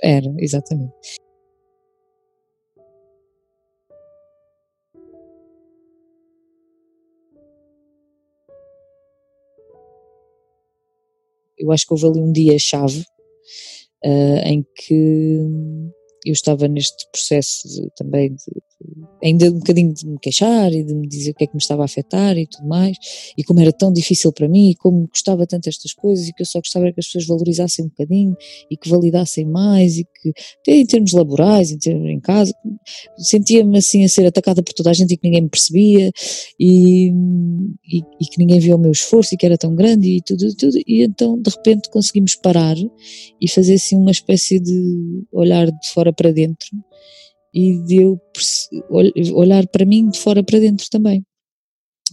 Era, 0.03 0.33
exatamente. 0.39 0.93
Eu 11.59 11.73
acho 11.73 11.87
que 11.87 11.93
houve 11.93 12.07
ali 12.07 12.21
um 12.21 12.33
dia-chave 12.33 13.05
uh, 14.05 14.39
em 14.45 14.65
que 14.77 15.39
eu 16.25 16.33
estava 16.33 16.69
neste 16.69 17.09
processo 17.11 17.69
de, 17.69 17.91
também 17.97 18.35
de, 18.35 18.63
ainda 19.23 19.47
um 19.51 19.59
bocadinho 19.59 19.93
de 19.93 20.07
me 20.07 20.19
queixar 20.19 20.73
e 20.73 20.85
de 20.85 20.95
me 20.95 21.09
dizer 21.09 21.33
o 21.33 21.35
que 21.35 21.45
é 21.45 21.47
que 21.47 21.55
me 21.55 21.61
estava 21.61 21.83
a 21.83 21.85
afetar 21.85 22.37
e 22.39 22.47
tudo 22.47 22.67
mais, 22.69 22.97
e 23.37 23.43
como 23.43 23.61
era 23.61 23.73
tão 23.73 23.93
difícil 23.93 24.33
para 24.33 24.49
mim, 24.49 24.71
e 24.71 24.75
como 24.77 25.09
gostava 25.09 25.47
tanto 25.47 25.65
destas 25.65 25.93
coisas, 25.93 26.29
e 26.29 26.33
que 26.33 26.43
eu 26.43 26.47
só 26.47 26.61
gostava 26.61 26.93
que 26.93 27.01
as 27.01 27.07
pessoas 27.07 27.27
valorizassem 27.27 27.85
um 27.85 27.89
bocadinho 27.89 28.37
e 28.71 28.77
que 28.77 28.89
validassem 28.89 29.45
mais, 29.45 29.99
e 29.99 30.05
que, 30.05 30.33
em 30.69 30.87
termos 30.87 31.13
laborais, 31.13 31.73
em, 31.73 31.79
termos, 31.79 32.09
em 32.09 32.21
casa, 32.21 32.55
sentia-me 33.17 33.79
assim 33.79 34.05
a 34.05 34.09
ser 34.09 34.27
atacada 34.27 34.63
por 34.63 34.73
toda 34.73 34.91
a 34.91 34.95
gente 34.95 35.15
e 35.15 35.17
que 35.17 35.27
ninguém 35.27 35.43
me 35.43 35.49
percebia, 35.49 36.13
e, 36.59 37.11
e, 37.11 37.99
e 38.21 38.27
que 38.31 38.39
ninguém 38.39 38.61
via 38.61 38.77
o 38.77 38.79
meu 38.79 38.93
esforço 38.93 39.35
e 39.35 39.37
que 39.37 39.47
era 39.47 39.59
tão 39.59 39.75
grande 39.75 40.17
e 40.17 40.23
tudo, 40.23 40.55
tudo, 40.55 40.79
e 40.87 41.03
então 41.03 41.41
de 41.41 41.51
repente 41.51 41.91
conseguimos 41.91 42.37
parar 42.37 42.77
e 43.41 43.49
fazer 43.49 43.75
assim 43.75 43.97
uma 43.97 44.11
espécie 44.11 44.61
de 44.61 45.25
olhar 45.33 45.67
de 45.67 45.89
fora 45.93 46.13
para 46.13 46.33
dentro 46.33 46.69
e 47.59 47.83
de 47.83 47.97
eu 47.97 48.21
olhar 49.33 49.67
para 49.67 49.85
mim 49.85 50.09
de 50.09 50.19
fora 50.21 50.45
para 50.45 50.61
dentro 50.61 50.89
também. 50.89 51.25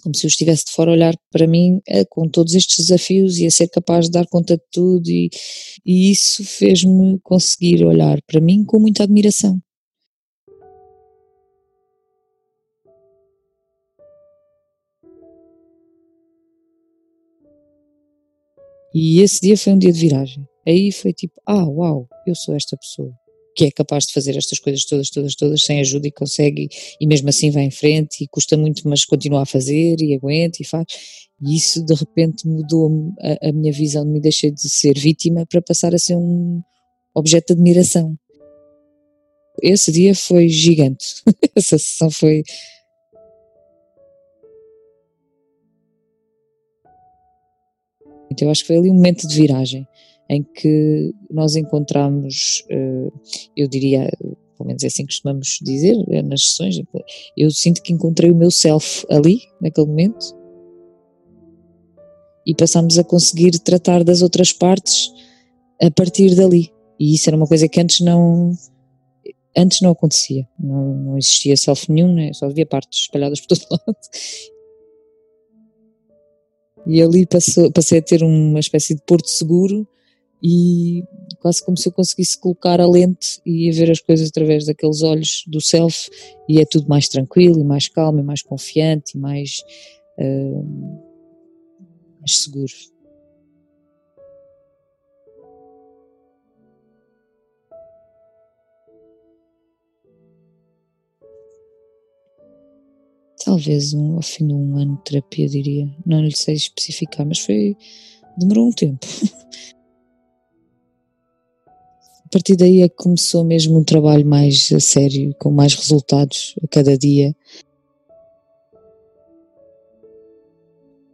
Como 0.02 0.16
se 0.16 0.26
eu 0.26 0.28
estivesse 0.28 0.66
de 0.66 0.72
fora 0.72 0.90
a 0.90 0.94
olhar 0.94 1.16
para 1.32 1.48
mim 1.48 1.80
eh, 1.88 2.04
com 2.06 2.28
todos 2.28 2.56
estes 2.56 2.88
desafios 2.88 3.38
e 3.38 3.46
a 3.46 3.52
ser 3.52 3.68
capaz 3.70 4.06
de 4.06 4.12
dar 4.12 4.26
conta 4.28 4.58
de 4.58 4.64
tudo, 4.72 5.08
e, 5.08 5.30
e 5.86 6.12
isso 6.12 6.44
fez-me 6.44 7.20
conseguir 7.24 7.86
olhar 7.86 8.20
para 8.24 8.42
mim 8.42 8.64
com 8.66 8.80
muita 8.80 9.04
admiração. 9.04 9.60
E 18.94 19.22
esse 19.22 19.42
dia 19.42 19.58
foi 19.58 19.74
um 19.74 19.78
dia 19.78 19.92
de 19.92 20.00
viragem. 20.00 20.48
Aí 20.68 20.92
foi 20.92 21.14
tipo, 21.14 21.40
ah, 21.46 21.66
uau, 21.66 22.08
eu 22.26 22.34
sou 22.34 22.56
esta 22.56 22.78
pessoa 22.78 23.14
que 23.56 23.66
é 23.66 23.72
capaz 23.72 24.06
de 24.06 24.14
fazer 24.14 24.36
estas 24.38 24.60
coisas 24.60 24.84
todas, 24.86 25.10
todas, 25.10 25.36
todas 25.36 25.64
sem 25.64 25.80
ajuda 25.80 26.08
e 26.08 26.12
consegue, 26.12 26.68
e 27.00 27.08
mesmo 27.08 27.30
assim 27.30 27.50
vai 27.50 27.64
em 27.64 27.72
frente 27.72 28.24
e 28.24 28.28
custa 28.28 28.58
muito, 28.58 28.88
mas 28.88 29.06
continua 29.06 29.44
a 29.44 29.46
fazer 29.46 29.96
e 30.02 30.14
aguenta 30.14 30.58
e 30.62 30.66
faz. 30.66 30.86
E 31.42 31.56
isso 31.56 31.84
de 31.86 31.94
repente 31.94 32.48
mudou 32.48 33.14
a, 33.22 33.50
a 33.50 33.52
minha 33.54 33.72
visão, 33.72 34.06
me 34.06 34.20
deixei 34.20 34.52
de 34.52 34.70
ser 34.70 34.98
vítima 34.98 35.46
para 35.46 35.62
passar 35.62 35.96
a 35.96 35.98
ser 35.98 36.18
um 36.18 36.62
objeto 37.14 37.48
de 37.48 37.54
admiração. 37.54 38.18
Esse 39.62 39.92
dia 39.92 40.14
foi 40.14 40.50
gigante. 40.50 41.24
Essa 41.56 41.78
sessão 41.78 42.12
foi. 42.12 42.44
Eu 48.38 48.50
acho 48.50 48.62
que 48.62 48.68
foi 48.68 48.76
ali 48.76 48.92
um 48.92 48.96
momento 48.96 49.26
de 49.26 49.34
viragem 49.34 49.88
em 50.30 50.44
que 50.44 51.14
nós 51.30 51.56
encontramos, 51.56 52.64
eh, 52.70 53.12
eu 53.56 53.68
diria, 53.68 54.12
pelo 54.58 54.68
menos 54.68 54.84
é 54.84 54.88
assim 54.88 55.04
que 55.04 55.14
costumamos 55.14 55.60
dizer 55.62 55.96
eh, 56.10 56.22
nas 56.24 56.50
sessões, 56.50 56.82
eu 57.38 57.52
sinto 57.52 57.82
que 57.82 57.94
encontrei 57.94 58.32
o 58.32 58.36
meu 58.36 58.50
self 58.50 59.06
ali, 59.10 59.42
naquele 59.62 59.88
momento, 59.88 60.36
e 62.46 62.56
passamos 62.56 62.98
a 62.98 63.04
conseguir 63.04 63.52
tratar 63.60 64.04
das 64.04 64.22
outras 64.22 64.52
partes 64.52 65.12
a 65.82 65.90
partir 65.92 66.36
dali. 66.36 66.72
E 67.00 67.16
isso 67.16 67.30
era 67.30 67.38
uma 67.38 67.48
coisa 67.48 67.68
que 67.68 67.80
antes 67.80 68.00
não 68.02 68.52
antes 69.58 69.80
não 69.80 69.92
acontecia, 69.92 70.46
não, 70.60 70.94
não 70.96 71.18
existia 71.18 71.56
self 71.56 71.90
nenhum, 71.90 72.14
né? 72.14 72.34
só 72.34 72.46
havia 72.46 72.66
partes 72.66 73.02
espalhadas 73.02 73.40
por 73.40 73.56
todo 73.56 73.68
lado. 73.72 73.98
E 76.88 77.02
ali 77.02 77.26
passou, 77.26 77.72
passei 77.72 78.00
a 78.00 78.02
ter 78.02 78.22
uma 78.22 78.60
espécie 78.60 78.96
de 78.96 79.02
porto 79.04 79.28
seguro 79.28 79.88
e 80.42 81.04
quase 81.40 81.64
como 81.64 81.78
se 81.78 81.88
eu 81.88 81.92
conseguisse 81.92 82.40
colocar 82.40 82.80
a 82.82 82.88
lente 82.88 83.40
e 83.46 83.72
ver 83.72 83.90
as 83.92 84.00
coisas 84.00 84.30
através 84.30 84.66
daqueles 84.66 85.02
olhos 85.02 85.44
do 85.48 85.62
self 85.62 86.10
e 86.48 86.60
é 86.60 86.66
tudo 86.66 86.88
mais 86.88 87.08
tranquilo 87.08 87.60
e 87.60 87.64
mais 87.64 87.88
calmo 87.88 88.20
e 88.20 88.24
mais 88.24 88.42
confiante 88.42 89.18
e 89.18 89.20
mais, 89.20 89.64
uh, 90.20 91.02
mais 92.20 92.44
seguro. 92.44 92.74
Talvez 103.46 103.94
um, 103.94 104.16
ao 104.16 104.24
fim 104.24 104.48
de 104.48 104.54
um 104.54 104.76
ano 104.76 104.96
de 104.98 105.04
terapia, 105.04 105.48
diria. 105.48 105.88
Não 106.04 106.24
lhe 106.24 106.36
sei 106.36 106.56
especificar, 106.56 107.26
mas 107.26 107.38
foi. 107.38 107.78
demorou 108.38 108.70
um 108.70 108.72
tempo. 108.72 109.06
A 112.36 112.38
partir 112.38 112.58
daí 112.58 112.82
é 112.82 112.90
que 112.90 112.98
começou 112.98 113.46
mesmo 113.46 113.80
um 113.80 113.84
trabalho 113.86 114.26
mais 114.26 114.70
a 114.74 114.80
sério, 114.82 115.34
com 115.40 115.50
mais 115.52 115.74
resultados 115.74 116.54
a 116.62 116.68
cada 116.68 116.98
dia. 116.98 117.34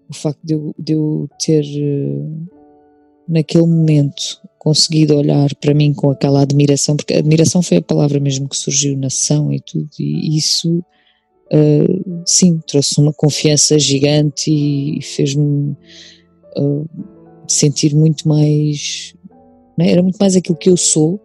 O 0.09 0.15
facto 0.15 0.39
de 0.43 0.55
eu, 0.55 0.73
de 0.79 0.93
eu 0.93 1.29
ter, 1.37 1.63
eh, 1.63 2.49
naquele 3.27 3.67
momento, 3.67 4.41
conseguido 4.57 5.15
olhar 5.15 5.53
para 5.57 5.75
mim 5.75 5.93
com 5.93 6.09
aquela 6.09 6.41
admiração, 6.41 6.97
porque 6.97 7.13
admiração 7.13 7.61
foi 7.61 7.77
a 7.77 7.83
palavra 7.83 8.19
mesmo 8.19 8.49
que 8.49 8.57
surgiu 8.57 8.97
na 8.97 9.11
sessão 9.11 9.53
e 9.53 9.59
tudo, 9.59 9.91
e 9.99 10.35
isso, 10.35 10.79
uh, 11.53 12.23
sim, 12.25 12.59
trouxe 12.65 12.99
uma 12.99 13.13
confiança 13.13 13.77
gigante 13.77 14.49
e 14.51 14.99
fez-me 15.03 15.77
uh, 16.57 16.89
sentir 17.47 17.93
muito 17.93 18.27
mais 18.27 19.13
é? 19.81 19.91
Era 19.91 20.01
muito 20.03 20.17
mais 20.17 20.35
aquilo 20.35 20.57
que 20.57 20.69
eu 20.69 20.77
sou, 20.77 21.19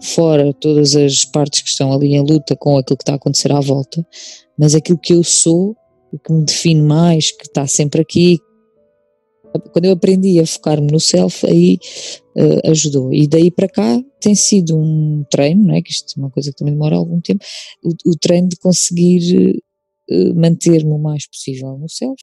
fora 0.00 0.52
todas 0.52 0.96
as 0.96 1.24
partes 1.24 1.62
que 1.62 1.68
estão 1.68 1.92
ali 1.92 2.14
em 2.14 2.20
luta 2.20 2.56
com 2.56 2.76
aquilo 2.76 2.96
que 2.96 3.02
está 3.02 3.12
a 3.12 3.16
acontecer 3.16 3.52
à 3.52 3.60
volta, 3.60 4.04
mas 4.58 4.74
aquilo 4.74 4.98
que 4.98 5.14
eu 5.14 5.22
sou, 5.22 5.76
que 6.24 6.32
me 6.32 6.44
define 6.44 6.82
mais, 6.82 7.30
que 7.30 7.44
está 7.44 7.66
sempre 7.66 8.00
aqui. 8.00 8.38
Quando 9.72 9.84
eu 9.84 9.92
aprendi 9.92 10.40
a 10.40 10.46
focar-me 10.46 10.90
no 10.90 10.98
self, 10.98 11.46
aí 11.46 11.78
uh, 12.36 12.70
ajudou. 12.70 13.12
E 13.12 13.28
daí 13.28 13.50
para 13.50 13.68
cá 13.68 14.02
tem 14.20 14.34
sido 14.34 14.76
um 14.76 15.24
treino, 15.30 15.64
não 15.64 15.74
é? 15.74 15.82
que 15.82 15.90
isto 15.90 16.18
é 16.18 16.20
uma 16.20 16.30
coisa 16.30 16.50
que 16.50 16.56
também 16.56 16.74
demora 16.74 16.96
algum 16.96 17.20
tempo, 17.20 17.44
o, 17.84 18.10
o 18.10 18.16
treino 18.18 18.48
de 18.48 18.56
conseguir 18.56 19.54
uh, 20.10 20.34
manter-me 20.34 20.90
o 20.90 20.98
mais 20.98 21.26
possível 21.28 21.78
no 21.78 21.88
self 21.88 22.16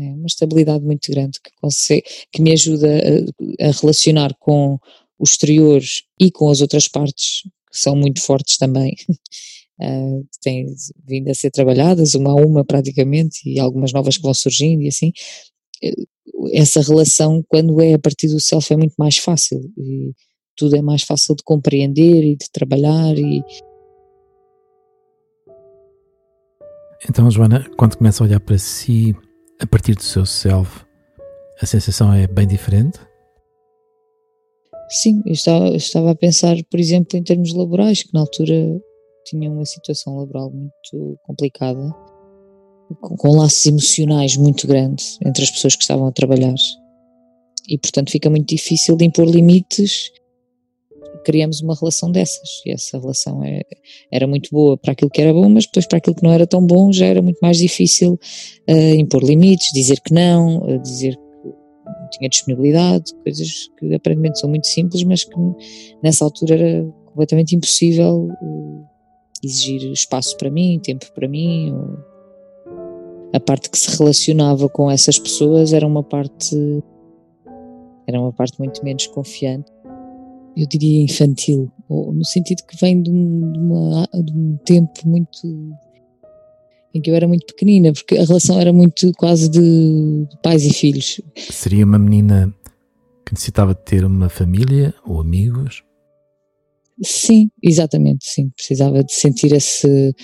é 0.00 0.14
uma 0.14 0.26
estabilidade 0.26 0.84
muito 0.84 1.10
grande 1.10 1.40
que, 1.42 1.50
consegue, 1.60 2.04
que 2.32 2.42
me 2.42 2.52
ajuda 2.52 2.88
a, 2.88 3.68
a 3.68 3.70
relacionar 3.70 4.34
com 4.38 4.78
o 5.18 5.24
exterior 5.24 5.82
e 6.18 6.30
com 6.30 6.48
as 6.48 6.60
outras 6.60 6.88
partes 6.88 7.42
que 7.70 7.78
são 7.78 7.94
muito 7.94 8.20
fortes 8.20 8.56
também, 8.56 8.96
uh, 9.80 10.22
que 10.32 10.40
têm 10.42 10.66
vindo 11.06 11.28
a 11.30 11.34
ser 11.34 11.50
trabalhadas, 11.50 12.14
uma 12.14 12.32
a 12.32 12.34
uma 12.34 12.64
praticamente, 12.64 13.40
e 13.46 13.60
algumas 13.60 13.92
novas 13.92 14.16
que 14.16 14.22
vão 14.22 14.34
surgindo 14.34 14.82
e 14.82 14.88
assim. 14.88 15.12
Eh, 15.82 15.94
essa 16.52 16.80
relação, 16.80 17.44
quando 17.48 17.80
é 17.80 17.94
a 17.94 17.98
partir 17.98 18.28
do 18.28 18.40
self, 18.40 18.72
é 18.72 18.76
muito 18.76 18.94
mais 18.98 19.18
fácil 19.18 19.60
e 19.76 20.12
tudo 20.56 20.76
é 20.76 20.82
mais 20.82 21.02
fácil 21.02 21.36
de 21.36 21.42
compreender 21.44 22.24
e 22.24 22.36
de 22.36 22.50
trabalhar 22.50 23.16
e, 23.16 23.42
Então, 27.08 27.30
Joana, 27.30 27.66
quando 27.78 27.96
começa 27.96 28.22
a 28.22 28.26
olhar 28.26 28.40
para 28.40 28.58
si, 28.58 29.16
a 29.60 29.66
partir 29.66 29.94
do 29.94 30.02
seu 30.02 30.24
self, 30.24 30.84
a 31.60 31.66
sensação 31.66 32.12
é 32.12 32.26
bem 32.26 32.46
diferente? 32.46 32.98
Sim, 34.88 35.22
eu 35.26 35.32
estava, 35.32 35.68
eu 35.68 35.76
estava 35.76 36.10
a 36.10 36.16
pensar, 36.16 36.56
por 36.70 36.80
exemplo, 36.80 37.16
em 37.18 37.22
termos 37.22 37.54
laborais, 37.54 38.02
que 38.02 38.12
na 38.12 38.20
altura 38.20 38.80
tinha 39.26 39.50
uma 39.50 39.64
situação 39.64 40.16
laboral 40.16 40.50
muito 40.50 41.18
complicada, 41.22 41.94
com, 43.00 43.16
com 43.16 43.36
laços 43.36 43.64
emocionais 43.66 44.36
muito 44.36 44.66
grandes 44.66 45.18
entre 45.24 45.44
as 45.44 45.50
pessoas 45.50 45.76
que 45.76 45.82
estavam 45.82 46.06
a 46.06 46.12
trabalhar. 46.12 46.54
E, 47.68 47.78
portanto, 47.78 48.10
fica 48.10 48.28
muito 48.28 48.48
difícil 48.48 48.96
de 48.96 49.04
impor 49.04 49.26
limites 49.26 50.10
criamos 51.24 51.60
uma 51.60 51.74
relação 51.74 52.10
dessas. 52.10 52.62
E 52.66 52.72
essa 52.72 52.98
relação 52.98 53.42
é, 53.42 53.62
era 54.10 54.26
muito 54.26 54.50
boa 54.50 54.76
para 54.76 54.92
aquilo 54.92 55.10
que 55.10 55.20
era 55.20 55.32
bom, 55.32 55.48
mas 55.48 55.66
depois 55.66 55.86
para 55.86 55.98
aquilo 55.98 56.16
que 56.16 56.22
não 56.22 56.32
era 56.32 56.46
tão 56.46 56.64
bom 56.64 56.92
já 56.92 57.06
era 57.06 57.22
muito 57.22 57.38
mais 57.40 57.58
difícil 57.58 58.18
uh, 58.68 58.94
impor 58.96 59.22
limites, 59.22 59.72
dizer 59.72 60.00
que 60.00 60.12
não, 60.12 60.58
uh, 60.58 60.78
dizer 60.80 61.16
que 61.16 61.48
não 61.48 62.10
tinha 62.10 62.28
disponibilidade, 62.28 63.14
coisas 63.22 63.68
que 63.78 63.94
aparentemente 63.94 64.40
são 64.40 64.48
muito 64.48 64.66
simples, 64.66 65.02
mas 65.04 65.24
que 65.24 65.36
nessa 66.02 66.24
altura 66.24 66.54
era 66.54 66.84
completamente 67.06 67.54
impossível 67.54 68.28
uh, 68.42 68.84
exigir 69.42 69.90
espaço 69.92 70.36
para 70.36 70.50
mim, 70.50 70.80
tempo 70.82 71.06
para 71.14 71.28
mim. 71.28 71.72
Ou... 71.72 72.10
A 73.32 73.38
parte 73.38 73.70
que 73.70 73.78
se 73.78 73.96
relacionava 73.96 74.68
com 74.68 74.90
essas 74.90 75.18
pessoas 75.18 75.72
era 75.72 75.86
uma 75.86 76.02
parte 76.02 76.56
era 78.06 78.20
uma 78.20 78.32
parte 78.32 78.58
muito 78.58 78.84
menos 78.84 79.06
confiante 79.06 79.70
eu 80.56 80.66
diria 80.66 81.04
infantil, 81.04 81.70
ou 81.88 82.12
no 82.12 82.24
sentido 82.24 82.62
que 82.66 82.76
vem 82.80 83.02
de 83.02 83.10
um, 83.10 83.52
de 83.52 83.58
uma, 83.58 84.08
de 84.24 84.32
um 84.32 84.56
tempo 84.64 85.06
muito 85.06 85.30
em 86.92 87.00
que 87.00 87.10
eu 87.10 87.14
era 87.14 87.28
muito 87.28 87.46
pequenina, 87.46 87.92
porque 87.92 88.16
a 88.16 88.24
relação 88.24 88.58
era 88.60 88.72
muito 88.72 89.12
quase 89.16 89.48
de, 89.48 89.60
de 89.60 90.42
pais 90.42 90.64
e 90.64 90.72
filhos. 90.72 91.20
Seria 91.36 91.84
uma 91.84 91.98
menina 91.98 92.52
que 93.24 93.32
necessitava 93.32 93.74
de 93.74 93.84
ter 93.84 94.04
uma 94.04 94.28
família 94.28 94.92
ou 95.04 95.20
amigos? 95.20 95.84
Sim, 97.02 97.48
exatamente, 97.62 98.24
sim. 98.28 98.50
Precisava 98.50 99.04
de 99.04 99.12
sentir 99.12 99.52
esse, 99.52 100.14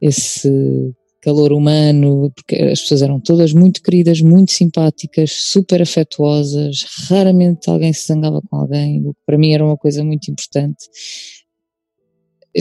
esse 0.00 0.94
calor 1.22 1.52
humano, 1.52 2.30
porque 2.34 2.56
as 2.56 2.80
pessoas 2.80 3.02
eram 3.02 3.20
todas 3.20 3.52
muito 3.52 3.80
queridas, 3.82 4.20
muito 4.20 4.52
simpáticas, 4.52 5.30
super 5.32 5.80
afetuosas, 5.80 6.84
raramente 7.08 7.70
alguém 7.70 7.92
se 7.92 8.06
zangava 8.06 8.42
com 8.42 8.56
alguém, 8.56 9.00
o 9.06 9.14
que 9.14 9.20
para 9.24 9.38
mim 9.38 9.52
era 9.52 9.64
uma 9.64 9.76
coisa 9.76 10.04
muito 10.04 10.30
importante 10.30 10.88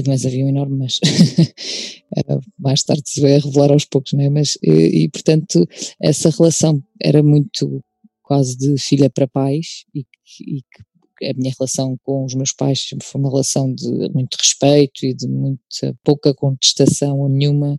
mas 0.08 0.26
havia 0.26 0.46
um 0.46 0.50
enorme 0.50 0.78
mas. 0.78 1.00
Mais 2.58 2.84
tarde 2.84 3.04
se 3.06 3.22
vai 3.22 3.38
revelar 3.38 3.72
aos 3.72 3.86
poucos, 3.86 4.14
não 4.14 4.24
é? 4.24 4.30
Mas, 4.30 4.58
e, 4.62 5.04
e, 5.04 5.10
portanto, 5.10 5.66
essa 6.02 6.30
relação 6.30 6.82
era 7.02 7.24
muito 7.24 7.84
quase 8.22 8.58
de 8.58 8.78
filha 8.78 9.10
para 9.10 9.28
pais 9.28 9.86
e, 9.94 10.06
e 10.42 10.62
que 10.62 11.26
a 11.30 11.34
minha 11.34 11.54
relação 11.58 11.98
com 12.04 12.26
os 12.26 12.34
meus 12.34 12.52
pais 12.52 12.90
foi 13.02 13.22
uma 13.22 13.30
relação 13.30 13.74
de 13.74 14.10
muito 14.14 14.36
respeito 14.36 15.06
e 15.06 15.14
de 15.14 15.28
muita 15.28 15.96
pouca 16.04 16.34
contestação 16.34 17.20
ou 17.20 17.30
nenhuma 17.30 17.78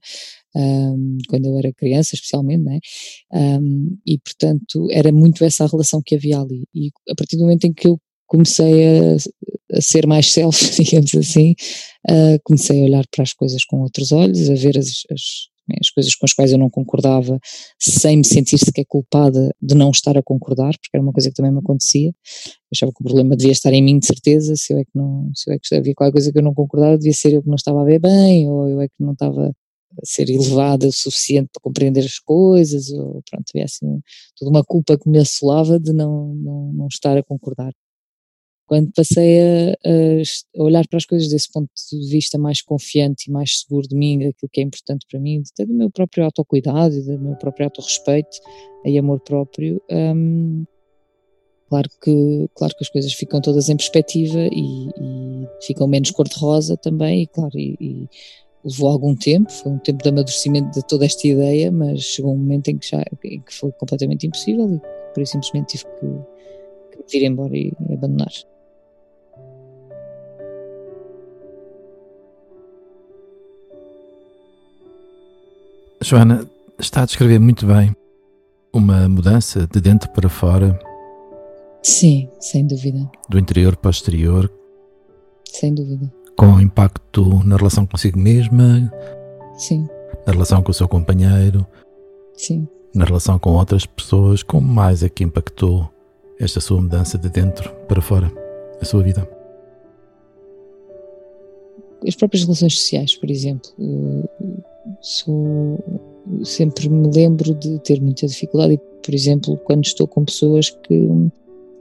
um, 0.54 1.18
quando 1.28 1.46
eu 1.46 1.58
era 1.58 1.72
criança, 1.72 2.14
especialmente, 2.14 2.62
né? 2.62 2.78
Um, 3.32 3.96
e 4.06 4.18
portanto 4.18 4.88
era 4.90 5.12
muito 5.12 5.44
essa 5.44 5.64
a 5.64 5.68
relação 5.68 6.02
que 6.04 6.14
havia 6.14 6.38
ali. 6.38 6.64
E 6.74 6.90
a 7.10 7.14
partir 7.14 7.36
do 7.36 7.42
momento 7.42 7.64
em 7.64 7.72
que 7.72 7.88
eu 7.88 7.98
comecei 8.32 8.86
a, 8.86 9.16
a 9.76 9.80
ser 9.80 10.06
mais 10.06 10.32
self, 10.32 10.58
digamos 10.82 11.14
assim, 11.14 11.52
uh, 12.08 12.38
comecei 12.44 12.80
a 12.80 12.84
olhar 12.84 13.04
para 13.14 13.22
as 13.22 13.34
coisas 13.34 13.62
com 13.64 13.82
outros 13.82 14.10
olhos, 14.10 14.48
a 14.48 14.54
ver 14.54 14.78
as, 14.78 14.88
as, 15.10 15.22
as, 15.78 15.90
coisas 15.90 16.14
com 16.14 16.24
as 16.24 16.32
quais 16.32 16.50
eu 16.50 16.58
não 16.58 16.70
concordava, 16.70 17.38
sem 17.78 18.16
me 18.16 18.24
sentir 18.24 18.56
sequer 18.56 18.86
culpada 18.88 19.54
de 19.60 19.74
não 19.74 19.90
estar 19.90 20.16
a 20.16 20.22
concordar, 20.22 20.72
porque 20.72 20.94
era 20.94 21.02
uma 21.02 21.12
coisa 21.12 21.28
que 21.28 21.34
também 21.34 21.52
me 21.52 21.58
acontecia. 21.58 22.08
Eu 22.08 22.14
achava 22.74 22.92
que 22.92 23.02
o 23.02 23.04
problema 23.04 23.36
devia 23.36 23.52
estar 23.52 23.72
em 23.74 23.82
mim, 23.82 23.98
de 23.98 24.06
certeza. 24.06 24.54
Se 24.56 24.72
eu 24.72 24.78
é 24.78 24.84
que 24.84 24.92
não, 24.94 25.30
se 25.34 25.50
eu 25.50 25.54
é 25.54 25.58
que 25.62 25.74
havia 25.74 25.94
qualquer 25.94 26.12
coisa 26.12 26.32
que 26.32 26.38
eu 26.38 26.42
não 26.42 26.54
concordava, 26.54 26.96
devia 26.96 27.12
ser 27.12 27.34
eu 27.34 27.42
que 27.42 27.48
não 27.48 27.56
estava 27.56 27.82
a 27.82 27.84
ver 27.84 28.00
bem, 28.00 28.48
ou 28.48 28.66
eu 28.66 28.80
é 28.80 28.88
que 28.88 28.94
não 28.98 29.12
estava 29.12 29.52
ser 30.04 30.28
elevada 30.30 30.86
o 30.86 30.92
suficiente 30.92 31.50
para 31.52 31.62
compreender 31.62 32.04
as 32.04 32.18
coisas, 32.18 32.90
ou 32.90 33.22
pronto, 33.28 33.44
havia 33.54 33.64
assim 33.64 34.00
toda 34.36 34.50
uma 34.50 34.64
culpa 34.64 34.98
que 34.98 35.08
me 35.08 35.18
assolava 35.18 35.78
de 35.78 35.92
não, 35.92 36.34
não, 36.34 36.72
não 36.72 36.86
estar 36.86 37.16
a 37.16 37.22
concordar. 37.22 37.72
Quando 38.66 38.90
passei 38.92 39.38
a, 39.40 39.72
a, 39.84 40.62
olhar 40.62 40.86
para 40.88 40.96
as 40.96 41.04
coisas 41.04 41.28
desse 41.28 41.50
ponto 41.52 41.68
de 41.90 42.08
vista 42.08 42.38
mais 42.38 42.62
confiante 42.62 43.28
e 43.28 43.30
mais 43.30 43.60
seguro 43.60 43.86
de 43.86 43.94
mim, 43.94 44.18
daquilo 44.18 44.50
que 44.50 44.60
é 44.60 44.64
importante 44.64 45.04
para 45.10 45.20
mim, 45.20 45.42
até 45.52 45.66
do 45.66 45.74
meu 45.74 45.90
próprio 45.90 46.24
autocuidado 46.24 47.02
do 47.04 47.18
meu 47.18 47.36
próprio 47.36 47.66
autorrespeito 47.66 48.38
e 48.86 48.96
amor 48.96 49.20
próprio, 49.20 49.82
um, 49.90 50.64
claro, 51.68 51.88
que, 52.02 52.48
claro 52.54 52.74
que 52.76 52.84
as 52.84 52.88
coisas 52.90 53.12
ficam 53.12 53.40
todas 53.40 53.68
em 53.68 53.76
perspectiva 53.76 54.40
e, 54.40 54.88
e 54.88 55.48
ficam 55.66 55.86
menos 55.86 56.10
cor-de-rosa 56.10 56.76
também, 56.76 57.22
e 57.22 57.26
claro, 57.26 57.58
e, 57.58 57.76
e 57.80 58.08
levou 58.64 58.90
algum 58.90 59.14
tempo, 59.14 59.50
foi 59.50 59.72
um 59.72 59.78
tempo 59.78 60.02
de 60.02 60.08
amadurecimento 60.08 60.70
de 60.70 60.86
toda 60.86 61.04
esta 61.04 61.26
ideia, 61.26 61.70
mas 61.70 62.00
chegou 62.00 62.32
um 62.32 62.38
momento 62.38 62.68
em 62.68 62.78
que, 62.78 62.88
já, 62.88 63.02
em 63.24 63.40
que 63.40 63.54
foi 63.54 63.72
completamente 63.72 64.26
impossível 64.26 64.74
e 64.74 64.80
por 65.12 65.22
isso 65.22 65.32
simplesmente 65.32 65.78
tive 65.78 65.84
que, 65.98 67.04
que 67.04 67.12
vir 67.18 67.26
embora 67.26 67.56
e, 67.56 67.72
e 67.88 67.94
abandonar. 67.94 68.32
Joana, 76.02 76.48
está 76.78 77.02
a 77.02 77.06
descrever 77.06 77.38
muito 77.38 77.64
bem 77.64 77.94
uma 78.72 79.08
mudança 79.08 79.66
de 79.66 79.80
dentro 79.80 80.10
para 80.10 80.28
fora. 80.28 80.78
Sim, 81.82 82.28
sem 82.40 82.66
dúvida. 82.66 83.10
Do 83.28 83.38
interior 83.38 83.76
para 83.76 83.88
o 83.88 83.90
exterior. 83.90 84.50
Sem 85.44 85.74
dúvida. 85.74 86.12
Com 86.36 86.60
impacto 86.60 87.44
na 87.44 87.56
relação 87.56 87.86
consigo 87.86 88.18
mesma. 88.18 88.92
Sim. 89.56 89.88
Na 90.26 90.32
relação 90.32 90.62
com 90.62 90.70
o 90.70 90.74
seu 90.74 90.88
companheiro. 90.88 91.66
Sim. 92.34 92.66
Na 92.94 93.04
relação 93.04 93.38
com 93.38 93.52
outras 93.52 93.86
pessoas. 93.86 94.42
Como 94.42 94.66
mais 94.66 95.02
é 95.02 95.08
que 95.08 95.24
impactou 95.24 95.88
esta 96.38 96.60
sua 96.60 96.80
mudança 96.80 97.16
de 97.16 97.28
dentro 97.28 97.72
para 97.86 98.00
fora, 98.00 98.32
a 98.80 98.84
sua 98.84 99.02
vida? 99.02 99.28
As 102.06 102.16
próprias 102.16 102.42
relações 102.42 102.76
sociais, 102.76 103.14
por 103.14 103.30
exemplo 103.30 103.70
sou, 105.00 105.78
sempre 106.44 106.88
me 106.88 107.08
lembro 107.12 107.54
de 107.54 107.78
ter 107.80 108.00
muita 108.00 108.26
dificuldade, 108.26 108.80
por 109.02 109.14
exemplo, 109.14 109.56
quando 109.58 109.84
estou 109.84 110.06
com 110.06 110.24
pessoas 110.24 110.70
que 110.70 111.08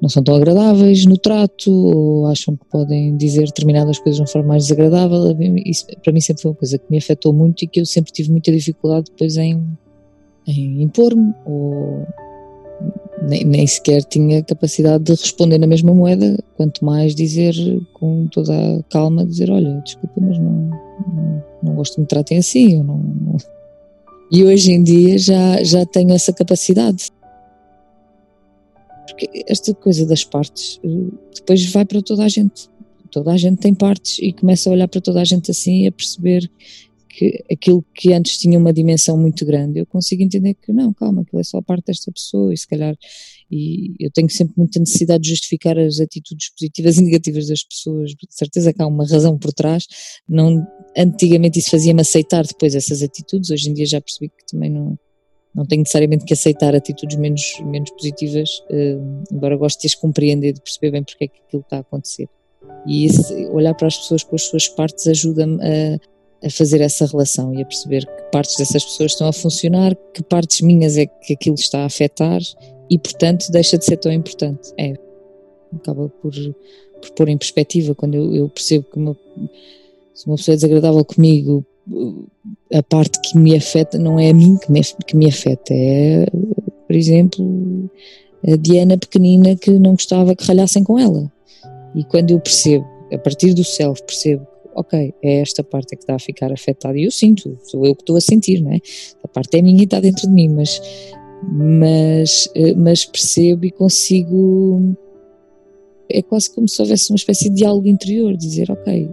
não 0.01 0.09
são 0.09 0.23
tão 0.23 0.35
agradáveis 0.35 1.05
no 1.05 1.17
trato 1.17 1.71
ou 1.71 2.25
acham 2.25 2.55
que 2.55 2.65
podem 2.65 3.15
dizer 3.15 3.45
determinadas 3.45 3.99
coisas 3.99 4.15
de 4.15 4.21
uma 4.21 4.27
forma 4.27 4.47
mais 4.49 4.63
desagradável. 4.63 5.37
Isso 5.63 5.85
para 6.03 6.11
mim 6.11 6.19
sempre 6.19 6.41
foi 6.41 6.51
uma 6.51 6.57
coisa 6.57 6.77
que 6.79 6.85
me 6.89 6.97
afetou 6.97 7.31
muito 7.31 7.63
e 7.63 7.67
que 7.67 7.79
eu 7.79 7.85
sempre 7.85 8.11
tive 8.11 8.31
muita 8.31 8.51
dificuldade 8.51 9.11
depois 9.11 9.37
em, 9.37 9.63
em 10.47 10.81
impor-me 10.81 11.33
ou 11.45 12.07
nem, 13.27 13.43
nem, 13.43 13.67
sequer 13.67 14.03
tinha 14.03 14.41
capacidade 14.41 15.03
de 15.03 15.11
responder 15.11 15.59
na 15.59 15.67
mesma 15.67 15.93
moeda, 15.93 16.43
quanto 16.57 16.83
mais 16.83 17.13
dizer 17.13 17.53
com 17.93 18.25
toda 18.31 18.53
a 18.53 18.83
calma, 18.89 19.23
dizer, 19.23 19.51
olha, 19.51 19.79
desculpa, 19.85 20.19
mas 20.19 20.39
não, 20.39 20.69
não, 21.13 21.43
não 21.61 21.75
gosto 21.75 21.95
que 21.95 22.01
me 22.01 22.07
tratem 22.07 22.39
assim, 22.39 22.77
eu 22.77 22.83
não, 22.83 22.97
não... 22.97 23.37
E 24.31 24.43
hoje 24.43 24.71
em 24.71 24.81
dia 24.81 25.19
já, 25.19 25.61
já 25.63 25.85
tenho 25.85 26.11
essa 26.13 26.33
capacidade. 26.33 27.11
Porque 29.11 29.43
esta 29.47 29.73
coisa 29.73 30.05
das 30.05 30.23
partes 30.23 30.79
eh, 30.83 31.17
depois 31.35 31.65
vai 31.71 31.85
para 31.85 32.01
toda 32.01 32.23
a 32.23 32.29
gente. 32.29 32.69
Toda 33.11 33.31
a 33.33 33.37
gente 33.37 33.59
tem 33.59 33.73
partes 33.73 34.19
e 34.19 34.31
começa 34.31 34.69
a 34.69 34.73
olhar 34.73 34.87
para 34.87 35.01
toda 35.01 35.19
a 35.21 35.25
gente 35.25 35.51
assim 35.51 35.83
e 35.83 35.87
a 35.87 35.91
perceber 35.91 36.49
que 37.09 37.43
aquilo 37.51 37.85
que 37.93 38.13
antes 38.13 38.37
tinha 38.37 38.57
uma 38.57 38.71
dimensão 38.71 39.17
muito 39.17 39.45
grande, 39.45 39.79
eu 39.79 39.85
consigo 39.85 40.23
entender 40.23 40.53
que 40.53 40.71
não, 40.71 40.93
calma, 40.93 41.21
aquilo 41.21 41.41
é 41.41 41.43
só 41.43 41.61
parte 41.61 41.87
desta 41.87 42.11
pessoa 42.11 42.53
e 42.53 42.57
se 42.57 42.65
calhar, 42.65 42.95
e 43.51 43.93
eu 43.99 44.09
tenho 44.11 44.29
sempre 44.29 44.53
muita 44.55 44.79
necessidade 44.79 45.23
de 45.23 45.29
justificar 45.29 45.77
as 45.77 45.99
atitudes 45.99 46.49
positivas 46.51 46.97
e 46.97 47.03
negativas 47.03 47.47
das 47.47 47.63
pessoas, 47.63 48.11
de 48.11 48.27
certeza 48.29 48.71
que 48.71 48.81
há 48.81 48.87
uma 48.87 49.05
razão 49.05 49.37
por 49.37 49.51
trás, 49.51 49.85
não, 50.27 50.65
antigamente 50.97 51.59
isso 51.59 51.69
fazia-me 51.69 52.01
aceitar 52.01 52.45
depois 52.47 52.75
essas 52.75 53.03
atitudes, 53.03 53.51
hoje 53.51 53.69
em 53.69 53.73
dia 53.73 53.85
já 53.85 53.99
percebi 53.99 54.29
que 54.29 54.45
também 54.49 54.69
não, 54.69 54.97
não 55.53 55.65
tenho 55.65 55.81
necessariamente 55.81 56.25
que 56.25 56.33
aceitar 56.33 56.73
atitudes 56.75 57.17
menos, 57.17 57.59
menos 57.65 57.89
positivas, 57.91 58.63
uh, 58.69 59.23
embora 59.31 59.57
goste 59.57 59.81
de 59.81 59.87
as 59.87 59.95
compreender, 59.95 60.53
de 60.53 60.61
perceber 60.61 60.91
bem 60.91 61.03
porque 61.03 61.25
é 61.25 61.27
que 61.27 61.41
aquilo 61.47 61.61
está 61.61 61.77
a 61.77 61.81
acontecer. 61.81 62.27
E 62.85 63.05
esse, 63.05 63.33
olhar 63.47 63.73
para 63.73 63.87
as 63.87 63.97
pessoas 63.97 64.23
com 64.23 64.35
as 64.35 64.43
suas 64.43 64.67
partes 64.67 65.07
ajuda-me 65.07 65.59
a, 65.61 66.47
a 66.47 66.49
fazer 66.49 66.81
essa 66.81 67.05
relação 67.05 67.53
e 67.53 67.61
a 67.61 67.65
perceber 67.65 68.05
que 68.05 68.23
partes 68.31 68.55
dessas 68.57 68.83
pessoas 68.83 69.11
estão 69.11 69.27
a 69.27 69.33
funcionar, 69.33 69.95
que 70.13 70.23
partes 70.23 70.61
minhas 70.61 70.97
é 70.97 71.05
que 71.05 71.33
aquilo 71.33 71.55
está 71.55 71.81
a 71.81 71.85
afetar 71.85 72.41
e, 72.89 72.97
portanto, 72.97 73.51
deixa 73.51 73.77
de 73.77 73.85
ser 73.85 73.97
tão 73.97 74.11
importante. 74.11 74.71
É, 74.77 74.93
acaba 75.75 76.09
por, 76.09 76.33
por 77.01 77.11
pôr 77.11 77.29
em 77.29 77.37
perspectiva 77.37 77.93
quando 77.93 78.15
eu, 78.15 78.35
eu 78.35 78.49
percebo 78.49 78.85
que 78.91 78.97
uma, 78.97 79.17
se 80.13 80.27
uma 80.27 80.35
pessoa 80.35 80.53
é 80.53 80.57
desagradável 80.57 81.03
comigo, 81.05 81.65
a 82.73 82.83
parte 82.83 83.19
que 83.21 83.37
me 83.37 83.55
afeta 83.55 83.97
não 83.97 84.19
é 84.19 84.29
a 84.29 84.33
mim 84.33 84.57
que 84.57 84.71
me, 84.71 84.81
que 85.05 85.15
me 85.15 85.27
afeta, 85.27 85.73
é, 85.73 86.25
por 86.87 86.95
exemplo, 86.95 87.89
a 88.47 88.55
Diana 88.55 88.97
pequenina 88.97 89.55
que 89.55 89.71
não 89.71 89.91
gostava 89.91 90.35
que 90.35 90.45
ralhassem 90.45 90.83
com 90.83 90.97
ela. 90.97 91.31
E 91.95 92.03
quando 92.03 92.31
eu 92.31 92.39
percebo, 92.39 92.85
a 93.11 93.17
partir 93.17 93.53
do 93.53 93.63
self, 93.63 94.01
percebo 94.03 94.47
ok, 94.75 95.13
é 95.21 95.41
esta 95.41 95.63
parte 95.63 95.93
é 95.93 95.95
que 95.95 96.03
está 96.03 96.15
a 96.15 96.19
ficar 96.19 96.51
afetada. 96.51 96.97
E 96.97 97.05
eu 97.05 97.11
sinto, 97.11 97.57
sou 97.63 97.85
eu 97.85 97.95
que 97.95 98.01
estou 98.01 98.15
a 98.15 98.21
sentir, 98.21 98.61
não 98.61 98.71
é? 98.71 98.79
A 99.23 99.27
parte 99.27 99.57
é 99.57 99.61
minha 99.61 99.81
e 99.81 99.83
está 99.83 99.99
dentro 99.99 100.27
de 100.27 100.33
mim, 100.33 100.49
mas, 100.49 100.81
mas, 101.43 102.49
eh, 102.55 102.73
mas 102.75 103.05
percebo 103.05 103.65
e 103.65 103.71
consigo. 103.71 104.95
É 106.09 106.21
quase 106.21 106.53
como 106.53 106.67
se 106.67 106.81
houvesse 106.81 107.09
uma 107.11 107.15
espécie 107.15 107.49
de 107.49 107.57
diálogo 107.57 107.87
interior, 107.87 108.35
dizer, 108.35 108.69
ok, 108.69 109.09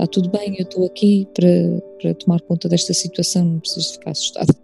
está 0.00 0.06
tudo 0.06 0.30
bem, 0.30 0.56
eu 0.58 0.64
estou 0.64 0.86
aqui 0.86 1.28
para, 1.34 1.82
para 2.00 2.14
tomar 2.14 2.40
conta 2.40 2.68
desta 2.68 2.94
situação, 2.94 3.44
não 3.44 3.60
preciso 3.60 3.92
ficar 3.92 4.12
assustado. 4.12 4.54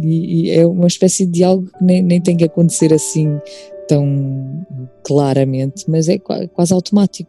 E, 0.00 0.46
e, 0.46 0.50
é 0.50 0.64
uma 0.64 0.86
espécie 0.86 1.26
de 1.26 1.32
diálogo 1.32 1.68
que 1.76 1.84
nem, 1.84 2.00
nem 2.00 2.20
tem 2.20 2.36
que 2.36 2.44
acontecer 2.44 2.94
assim 2.94 3.40
tão 3.88 4.64
claramente, 5.02 5.84
mas 5.88 6.08
é 6.08 6.18
quase 6.18 6.72
automático 6.72 7.28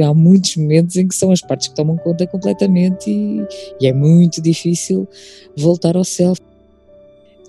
há 0.00 0.14
muitos 0.14 0.56
momentos 0.56 0.96
em 0.96 1.06
que 1.06 1.14
são 1.14 1.30
as 1.30 1.42
partes 1.42 1.68
que 1.68 1.74
tomam 1.74 1.98
conta 1.98 2.26
completamente 2.26 3.10
e, 3.10 3.46
e 3.78 3.86
é 3.86 3.92
muito 3.92 4.40
difícil 4.40 5.06
voltar 5.54 5.96
ao 5.96 6.04
self. 6.04 6.40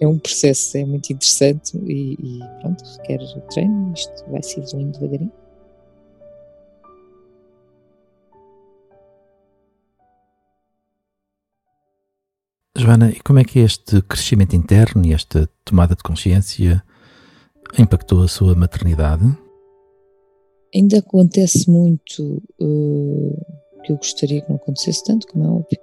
é 0.01 0.05
um 0.05 0.19
processo, 0.19 0.77
é 0.77 0.85
muito 0.85 1.09
interessante 1.13 1.77
e, 1.87 2.17
e 2.21 2.39
pronto, 2.59 2.83
requer 2.97 3.19
treino, 3.49 3.93
isto 3.95 4.25
vai 4.29 4.43
se 4.43 4.59
evoluindo 4.59 4.99
devagarinho. 4.99 5.31
Joana, 12.75 13.11
e 13.11 13.19
como 13.19 13.37
é 13.37 13.43
que 13.43 13.59
este 13.59 14.01
crescimento 14.01 14.55
interno 14.55 15.05
e 15.05 15.13
esta 15.13 15.47
tomada 15.63 15.95
de 15.95 16.01
consciência 16.01 16.83
impactou 17.77 18.23
a 18.23 18.27
sua 18.27 18.55
maternidade? 18.55 19.23
Ainda 20.73 20.97
acontece 20.97 21.69
muito 21.69 22.41
uh, 22.59 23.45
que 23.83 23.91
eu 23.91 23.97
gostaria 23.97 24.41
que 24.41 24.49
não 24.49 24.55
acontecesse 24.55 25.03
tanto, 25.03 25.27
como 25.27 25.43
é 25.43 25.47
óbvio. 25.47 25.79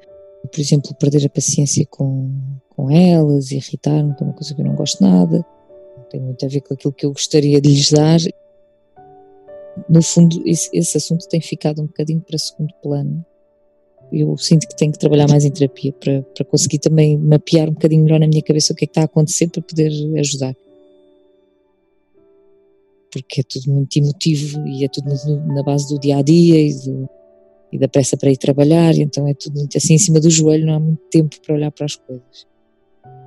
Por 0.50 0.60
exemplo, 0.60 0.92
perder 0.96 1.24
a 1.26 1.30
paciência 1.30 1.86
com, 1.88 2.34
com 2.70 2.90
elas, 2.90 3.52
irritar-me, 3.52 4.12
que 4.16 4.24
é 4.24 4.26
uma 4.26 4.34
coisa 4.34 4.52
que 4.52 4.60
eu 4.60 4.66
não 4.66 4.74
gosto 4.74 5.00
nada. 5.00 5.46
Tem 6.10 6.20
muito 6.20 6.44
a 6.44 6.48
ver 6.48 6.60
com 6.62 6.74
aquilo 6.74 6.92
que 6.92 7.06
eu 7.06 7.12
gostaria 7.12 7.60
de 7.60 7.68
lhes 7.68 7.92
dar. 7.92 8.18
No 9.88 10.02
fundo, 10.02 10.42
esse, 10.44 10.68
esse 10.76 10.96
assunto 10.96 11.28
tem 11.28 11.40
ficado 11.40 11.82
um 11.82 11.86
bocadinho 11.86 12.20
para 12.20 12.36
segundo 12.36 12.74
plano. 12.82 13.24
Eu 14.12 14.36
sinto 14.36 14.66
que 14.66 14.76
tenho 14.76 14.92
que 14.92 14.98
trabalhar 14.98 15.28
mais 15.28 15.44
em 15.44 15.50
terapia 15.50 15.92
para, 15.92 16.22
para 16.22 16.44
conseguir 16.44 16.78
também 16.78 17.16
mapear 17.16 17.68
um 17.68 17.72
bocadinho 17.72 18.04
melhor 18.04 18.20
na 18.20 18.26
minha 18.26 18.42
cabeça 18.42 18.72
o 18.72 18.76
que 18.76 18.84
é 18.84 18.86
que 18.86 18.90
está 18.90 19.02
a 19.02 19.04
acontecer 19.04 19.48
para 19.48 19.62
poder 19.62 19.92
ajudar 20.18 20.54
porque 23.12 23.40
é 23.40 23.44
tudo 23.44 23.72
muito 23.72 23.96
emotivo 23.96 24.66
e 24.66 24.84
é 24.84 24.88
tudo 24.88 25.08
na 25.46 25.62
base 25.62 25.92
do 25.92 26.00
dia 26.00 26.18
a 26.18 26.22
dia 26.22 26.60
e, 26.60 26.74
do, 26.74 27.08
e 27.72 27.78
da 27.78 27.88
pressa 27.88 28.16
para 28.16 28.30
ir 28.30 28.36
trabalhar, 28.36 28.94
então 28.96 29.26
é 29.26 29.34
tudo 29.34 29.58
muito 29.58 29.76
assim 29.76 29.94
em 29.94 29.98
cima 29.98 30.20
do 30.20 30.30
joelho, 30.30 30.66
não 30.66 30.74
há 30.74 30.80
muito 30.80 31.02
tempo 31.10 31.36
para 31.44 31.54
olhar 31.54 31.70
para 31.70 31.86
as 31.86 31.96
coisas. 31.96 32.48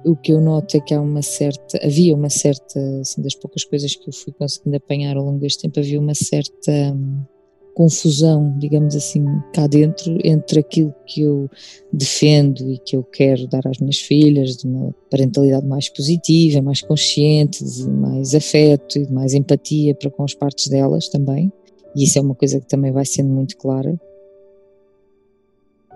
O 0.05 0.15
que 0.15 0.33
eu 0.33 0.41
noto 0.41 0.75
é 0.75 0.81
que 0.81 0.93
há 0.93 0.99
uma 0.99 1.21
certa, 1.21 1.79
havia 1.85 2.13
uma 2.13 2.29
certa, 2.29 2.79
assim, 2.99 3.21
das 3.21 3.35
poucas 3.35 3.63
coisas 3.63 3.95
que 3.95 4.09
eu 4.09 4.13
fui 4.13 4.33
conseguindo 4.33 4.75
apanhar 4.75 5.15
ao 5.15 5.23
longo 5.23 5.39
deste 5.39 5.61
tempo, 5.61 5.79
havia 5.79 5.99
uma 5.99 6.13
certa 6.13 6.71
hum, 6.93 7.21
confusão, 7.73 8.55
digamos 8.57 8.95
assim, 8.95 9.25
cá 9.53 9.67
dentro 9.67 10.17
entre 10.23 10.59
aquilo 10.59 10.93
que 11.05 11.21
eu 11.21 11.49
defendo 11.91 12.69
e 12.71 12.77
que 12.77 12.95
eu 12.95 13.03
quero 13.03 13.47
dar 13.47 13.65
às 13.67 13.79
minhas 13.79 13.99
filhas, 13.99 14.57
de 14.57 14.67
uma 14.67 14.93
parentalidade 15.09 15.65
mais 15.65 15.89
positiva, 15.89 16.61
mais 16.61 16.81
consciente, 16.81 17.63
de 17.63 17.89
mais 17.89 18.35
afeto 18.35 18.97
e 18.99 19.05
de 19.05 19.11
mais 19.11 19.33
empatia 19.33 19.95
para 19.95 20.09
com 20.09 20.23
as 20.23 20.33
partes 20.33 20.67
delas 20.67 21.09
também. 21.09 21.51
E 21.95 22.03
isso 22.03 22.17
é 22.17 22.21
uma 22.21 22.35
coisa 22.35 22.59
que 22.59 22.67
também 22.67 22.91
vai 22.91 23.05
sendo 23.05 23.29
muito 23.29 23.57
clara. 23.57 23.99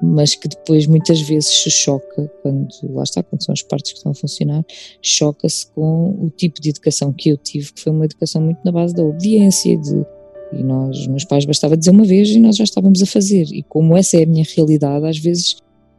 Mas 0.01 0.35
que 0.35 0.47
depois 0.47 0.85
muitas 0.85 1.21
vezes 1.21 1.49
se 1.49 1.71
choca, 1.71 2.31
quando 2.43 2.67
lá 2.93 3.01
está, 3.01 3.23
quando 3.23 3.43
são 3.43 3.53
as 3.53 3.63
partes 3.63 3.93
que 3.93 3.97
estão 3.97 4.11
a 4.11 4.15
funcionar, 4.15 4.63
choca-se 5.01 5.65
com 5.71 6.09
o 6.23 6.29
tipo 6.29 6.61
de 6.61 6.69
educação 6.69 7.11
que 7.11 7.29
eu 7.29 7.37
tive, 7.37 7.73
que 7.73 7.81
foi 7.81 7.91
uma 7.91 8.05
educação 8.05 8.39
muito 8.39 8.59
na 8.63 8.71
base 8.71 8.93
da 8.93 9.03
obediência, 9.03 9.75
de 9.75 10.05
e 10.53 10.63
nós, 10.63 11.07
meus 11.07 11.25
pais, 11.25 11.45
bastava 11.45 11.75
dizer 11.75 11.91
uma 11.91 12.05
vez 12.05 12.29
e 12.29 12.39
nós 12.39 12.55
já 12.55 12.63
estávamos 12.63 13.01
a 13.01 13.05
fazer. 13.05 13.45
E 13.51 13.63
como 13.63 13.97
essa 13.97 14.17
é 14.17 14.23
a 14.23 14.27
minha 14.27 14.45
realidade, 14.55 15.05
às 15.05 15.17
vezes 15.17 15.57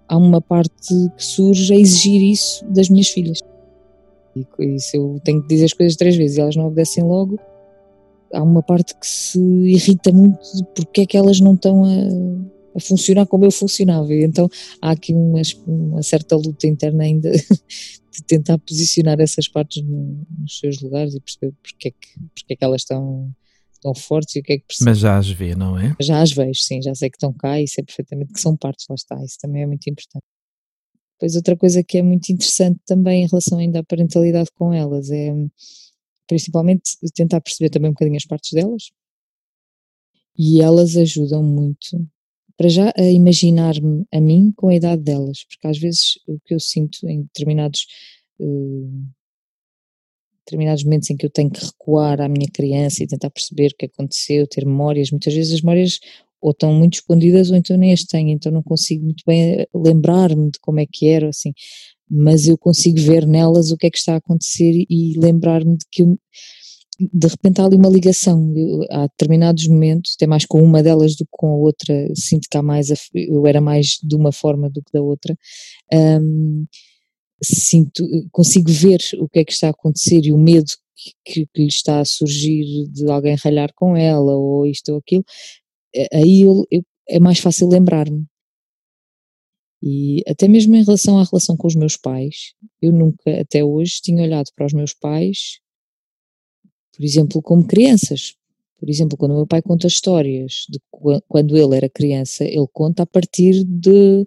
há 0.09 0.17
uma 0.17 0.41
parte 0.41 0.95
que 1.17 1.25
surge 1.25 1.73
a 1.73 1.77
exigir 1.77 2.23
isso 2.23 2.65
das 2.67 2.89
minhas 2.89 3.09
filhas. 3.09 3.41
E 4.59 4.79
se 4.81 4.97
eu 4.97 5.21
tenho 5.25 5.43
que 5.43 5.49
dizer 5.49 5.67
as 5.67 5.73
coisas 5.73 5.97
três 5.97 6.17
vezes 6.17 6.37
e 6.37 6.41
elas 6.41 6.57
não 6.57 6.67
obedecem 6.67 7.05
logo, 7.05 7.39
há 8.33 8.43
uma 8.43 8.63
parte 8.63 8.95
que 8.95 9.07
se 9.07 9.39
irrita 9.39 10.13
muito 10.13 10.41
de 10.57 10.65
porque 10.75 11.03
é 11.03 11.07
que 11.07 11.17
elas 11.17 11.41
não 11.41 11.55
estão 11.55 11.85
a, 11.85 12.77
a 12.77 12.81
funcionar 12.81 13.27
como 13.27 13.45
eu 13.45 13.51
funcionava. 13.51 14.15
E 14.15 14.25
então 14.25 14.49
há 14.81 14.91
aqui 14.91 15.13
uma, 15.13 15.43
uma 15.67 16.03
certa 16.03 16.37
luta 16.37 16.67
interna 16.67 17.05
ainda 17.05 17.31
de 18.13 18.23
tentar 18.27 18.59
posicionar 18.59 19.21
essas 19.21 19.49
partes 19.49 19.83
no, 19.83 20.27
nos 20.39 20.59
seus 20.59 20.81
lugares 20.81 21.15
e 21.15 21.21
perceber 21.21 21.53
porque 21.63 21.89
é 21.89 21.91
que, 21.91 22.21
porque 22.35 22.55
é 22.55 22.57
que 22.57 22.65
elas 22.65 22.83
estão 22.83 23.31
tão 23.81 23.95
fortes 23.95 24.37
e 24.37 24.41
o 24.41 24.43
que 24.43 24.53
é 24.55 24.59
que 24.59 24.67
precisam. 24.67 24.91
Mas 24.91 24.99
já 24.99 25.19
as 25.19 25.29
vê, 25.29 25.55
não 25.55 25.79
é? 25.79 25.97
Já 26.01 26.21
as 26.21 26.33
vejo, 26.33 26.61
sim, 26.61 26.83
já 26.83 26.95
sei 26.95 27.11
que 27.11 27.17
estão 27.17 27.33
cá 27.33 27.61
e 27.61 27.67
sei 27.67 27.85
perfeitamente 27.85 28.33
que 28.33 28.41
são 28.41 28.57
partes, 28.57 28.87
lá 28.89 28.95
está, 28.95 29.17
isso 29.25 29.39
também 29.41 29.63
é 29.63 29.67
muito 29.67 29.87
importante. 29.89 30.25
Depois 31.19 31.35
outra 31.35 31.57
coisa 31.57 31.83
que 31.83 31.99
é 31.99 32.03
muito 32.03 32.31
interessante 32.31 32.81
também 32.87 33.25
em 33.25 33.27
relação 33.27 33.59
ainda 33.59 33.81
à 33.81 33.85
parentalidade 33.85 34.51
com 34.55 34.73
elas 34.73 35.11
é 35.11 35.33
principalmente 36.29 36.97
tentar 37.15 37.41
perceber 37.41 37.71
também 37.71 37.91
um 37.91 37.93
bocadinho 37.95 38.17
as 38.17 38.25
partes 38.25 38.53
delas 38.53 38.91
e 40.39 40.61
elas 40.63 40.97
ajudam 40.97 41.43
muito 41.43 42.09
para 42.57 42.69
já 42.69 42.93
a 42.97 43.03
imaginar-me 43.03 44.05
a 44.13 44.21
mim 44.21 44.53
com 44.57 44.69
a 44.69 44.75
idade 44.75 45.03
delas, 45.03 45.45
porque 45.45 45.67
às 45.67 45.79
vezes 45.79 46.19
o 46.27 46.39
que 46.45 46.55
eu 46.55 46.61
sinto 46.61 47.09
em 47.09 47.23
determinados 47.23 47.87
uh, 48.41 49.09
determinados 50.49 50.83
momentos 50.85 51.11
em 51.11 51.17
que 51.17 51.27
eu 51.27 51.31
tenho 51.31 51.51
que 51.51 51.65
recuar 51.65 52.21
à 52.21 52.29
minha 52.29 52.49
criança 52.53 53.03
e 53.03 53.07
tentar 53.07 53.31
perceber 53.31 53.73
o 53.73 53.77
que 53.77 53.87
aconteceu, 53.87 54.47
ter 54.47 54.65
memórias, 54.65 55.11
muitas 55.11 55.35
vezes 55.35 55.53
as 55.53 55.61
memórias 55.61 56.01
ou 56.41 56.53
estão 56.53 56.73
muito 56.73 56.95
escondidas 56.95 57.51
ou 57.51 57.57
então 57.57 57.77
nem 57.77 57.93
as 57.93 58.05
tenho, 58.05 58.31
então 58.31 58.51
não 58.51 58.63
consigo 58.63 59.05
muito 59.05 59.25
bem 59.27 59.61
eh, 59.61 59.69
lembrar-me 59.75 60.51
de 60.51 60.59
como 60.61 60.81
é 60.81 60.87
que 60.91 61.09
era, 61.09 61.29
assim, 61.29 61.53
mas 62.11 62.47
eu 62.47 62.57
consigo 62.57 62.99
ver 63.01 63.27
nelas 63.27 63.71
o 63.71 63.77
que 63.77 63.87
é 63.87 63.91
que 63.91 63.99
está 63.99 64.15
a 64.15 64.19
acontecer 64.19 64.85
e 64.89 65.19
lembrar-me 65.19 65.77
de 65.77 65.85
que 65.91 66.03
eu, 66.03 66.19
de 67.01 67.29
repente 67.29 67.61
há 67.61 67.65
ali 67.65 67.77
uma 67.77 67.89
ligação, 67.89 68.53
há 68.91 69.03
determinados 69.09 69.67
momentos, 69.69 70.15
até 70.17 70.27
mais 70.27 70.45
com 70.47 70.63
uma 70.63 70.83
delas 70.83 71.17
do 71.17 71.25
que 71.25 71.31
com 71.33 71.49
a 71.49 71.57
outra, 71.57 72.09
sinto 72.15 72.49
que 72.51 72.57
há 72.57 72.63
mais, 72.63 72.89
eu 73.15 73.47
era 73.47 73.61
mais 73.61 73.99
de 74.03 74.15
uma 74.17 74.33
forma 74.33 74.71
do 74.71 74.81
que 74.83 74.93
da 74.93 75.03
outra, 75.03 75.37
um, 75.93 76.65
sinto, 77.43 78.05
consigo 78.31 78.71
ver 78.71 79.01
o 79.19 79.29
que 79.29 79.41
é 79.41 79.45
que 79.45 79.53
está 79.53 79.69
a 79.69 79.71
acontecer 79.71 80.25
e 80.25 80.33
o 80.33 80.39
medo 80.39 80.71
que, 81.25 81.47
que, 81.47 81.63
lhe 81.63 81.69
está 81.69 82.01
a 82.01 82.05
surgir 82.05 82.89
de 82.89 83.11
alguém 83.11 83.37
ralhar 83.37 83.73
com 83.75 83.97
ela 83.97 84.35
ou 84.35 84.67
isto 84.67 84.93
ou 84.93 84.99
aquilo, 84.99 85.25
eh, 85.95 86.09
aí 86.13 86.43
eu, 86.43 86.65
eu, 86.71 86.83
é 87.09 87.19
mais 87.21 87.39
fácil 87.39 87.69
lembrar-me. 87.69 88.27
E 89.83 90.23
até 90.27 90.49
mesmo 90.49 90.75
em 90.75 90.85
relação 90.85 91.19
à 91.19 91.25
relação 91.25 91.57
com 91.57 91.69
os 91.69 91.77
meus 91.77 91.97
pais, 91.97 92.53
eu 92.83 92.93
nunca 92.93 93.41
até 93.41 93.65
hoje 93.65 94.01
tinha 94.03 94.23
olhado 94.23 94.51
para 94.57 94.67
os 94.67 94.73
meus 94.73 94.93
pais, 94.93 95.61
por 96.97 97.05
exemplo, 97.05 97.41
como 97.41 97.67
crianças. 97.67 98.35
Por 98.79 98.89
exemplo, 98.89 99.17
quando 99.17 99.33
o 99.33 99.37
meu 99.37 99.47
pai 99.47 99.63
conta 99.63 99.87
histórias 99.87 100.67
de 100.69 100.81
quando 101.29 101.57
ele 101.57 101.77
era 101.77 101.89
criança, 101.89 102.45
ele 102.45 102.67
conta 102.73 103.05
a 103.05 103.07
partir 103.07 103.65
de 103.65 104.27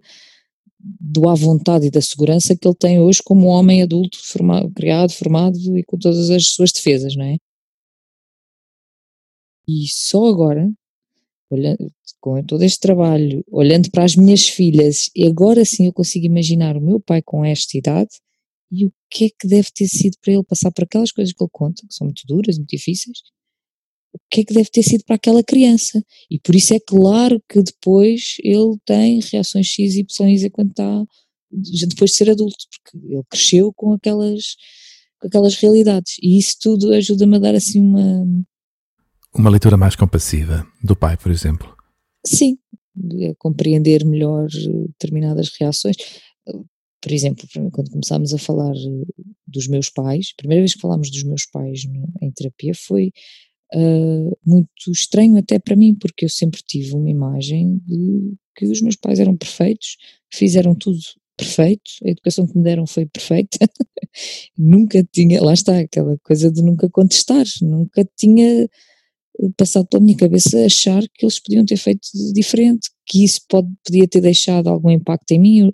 do 0.84 1.30
à 1.30 1.36
vontade 1.36 1.88
e 1.88 1.92
da 1.92 2.02
segurança 2.02 2.56
que 2.56 2.68
ele 2.68 2.76
tem 2.76 3.00
hoje 3.00 3.22
como 3.24 3.48
homem 3.48 3.82
adulto, 3.82 4.18
formado, 4.22 4.72
criado, 4.72 5.12
formado 5.12 5.58
e 5.78 5.84
com 5.84 5.98
todas 5.98 6.30
as 6.30 6.48
suas 6.48 6.72
defesas, 6.72 7.16
não 7.16 7.26
é? 7.26 7.38
E 9.68 9.88
só 9.88 10.26
agora, 10.26 10.72
olhando, 11.50 11.92
com 12.20 12.44
todo 12.44 12.64
este 12.64 12.80
trabalho, 12.80 13.44
olhando 13.52 13.90
para 13.92 14.04
as 14.04 14.16
minhas 14.16 14.48
filhas, 14.48 15.10
e 15.16 15.28
agora 15.28 15.64
sim 15.66 15.86
eu 15.86 15.94
consigo 15.94 16.26
imaginar 16.26 16.78
o 16.78 16.82
meu 16.82 17.00
pai 17.00 17.22
com 17.22 17.44
esta 17.46 17.78
idade 17.78 18.10
e 18.72 18.86
o 18.86 18.94
que 19.10 19.26
é 19.26 19.30
que 19.30 19.48
deve 19.48 19.70
ter 19.74 19.88
sido 19.88 20.18
para 20.22 20.34
ele 20.34 20.44
passar 20.44 20.72
por 20.72 20.84
aquelas 20.84 21.12
coisas 21.12 21.34
que 21.34 21.44
ele 21.44 21.50
conta, 21.52 21.86
que 21.88 21.94
são 21.94 22.06
muito 22.06 22.24
duras, 22.26 22.58
muito 22.58 22.70
difíceis, 22.70 23.20
o 24.14 24.20
que 24.30 24.42
é 24.42 24.44
que 24.46 24.54
deve 24.54 24.70
ter 24.70 24.84
sido 24.84 25.04
para 25.06 25.16
aquela 25.16 25.44
criança. 25.44 26.04
E 26.30 26.40
por 26.40 26.56
isso 26.56 26.74
é 26.74 26.80
claro 26.80 27.42
que 27.50 27.62
depois 27.62 28.38
ele 28.44 28.78
tem 28.86 29.20
reações 29.32 29.68
X, 29.68 29.96
Y 29.96 30.30
e 30.30 30.38
Z 30.38 30.50
quando 30.50 30.72
está, 30.72 31.06
depois 31.88 32.12
de 32.12 32.18
ser 32.18 32.30
adulto, 32.30 32.66
porque 32.70 32.98
ele 32.98 33.24
cresceu 33.30 33.74
com 33.74 33.94
aquelas, 33.94 34.56
com 35.20 35.28
aquelas 35.28 35.56
realidades. 35.56 36.16
E 36.22 36.38
isso 36.38 36.58
tudo 36.62 36.94
ajuda-me 36.94 37.38
a 37.38 37.40
dar 37.40 37.56
assim 37.56 37.80
uma. 37.80 38.26
Uma 39.34 39.50
leitura 39.50 39.78
mais 39.78 39.96
compassiva 39.96 40.66
do 40.84 40.96
pai, 40.96 41.16
por 41.16 41.32
exemplo. 41.32 41.74
Sim, 42.26 42.58
a 43.30 43.34
compreender 43.38 44.06
melhor 44.06 44.48
determinadas 44.88 45.50
reações. 45.58 45.96
Por 47.02 47.12
exemplo, 47.12 47.48
quando 47.72 47.90
começámos 47.90 48.34
a 48.34 48.38
falar 48.38 48.74
dos 49.48 49.68
meus 49.68 49.90
pais, 49.90 50.28
a 50.34 50.38
primeira 50.38 50.62
vez 50.62 50.76
que 50.76 50.82
falámos 50.82 51.10
dos 51.10 51.24
meus 51.24 51.46
pais 51.46 51.86
em 52.22 52.32
terapia 52.32 52.74
foi 52.76 53.12
uh, 53.74 54.38
muito 54.46 54.92
estranho 54.92 55.38
até 55.38 55.60
para 55.60 55.76
mim, 55.76 55.96
porque 55.96 56.26
eu 56.26 56.30
sempre 56.30 56.62
tive 56.66 56.96
uma 56.96 57.10
imagem 57.10 57.80
de 57.86 58.34
que 58.56 58.66
os 58.66 58.82
meus 58.82 58.96
pais 58.96 59.20
eram 59.20 59.36
perfeitos, 59.36 59.98
fizeram 60.32 60.76
tudo 60.76 61.00
perfeito, 61.38 61.92
a 62.06 62.10
educação 62.10 62.46
que 62.46 62.58
me 62.58 62.64
deram 62.64 62.86
foi 62.86 63.06
perfeita, 63.06 63.58
nunca 64.58 65.04
tinha, 65.12 65.42
lá 65.42 65.54
está, 65.54 65.80
aquela 65.80 66.18
coisa 66.20 66.52
de 66.52 66.62
nunca 66.62 66.90
contestar, 66.90 67.46
nunca 67.62 68.08
tinha 68.18 68.70
passado 69.58 69.88
pela 69.88 70.04
minha 70.04 70.18
cabeça 70.18 70.66
achar 70.66 71.02
que 71.14 71.26
eles 71.26 71.40
podiam 71.40 71.66
ter 71.66 71.78
feito 71.78 72.08
diferente, 72.34 72.90
que 73.06 73.24
isso 73.24 73.42
pode, 73.50 73.68
podia 73.84 74.08
ter 74.08 74.22
deixado 74.22 74.68
algum 74.68 74.92
impacto 74.92 75.32
em 75.32 75.40
mim, 75.40 75.60
eu 75.60 75.74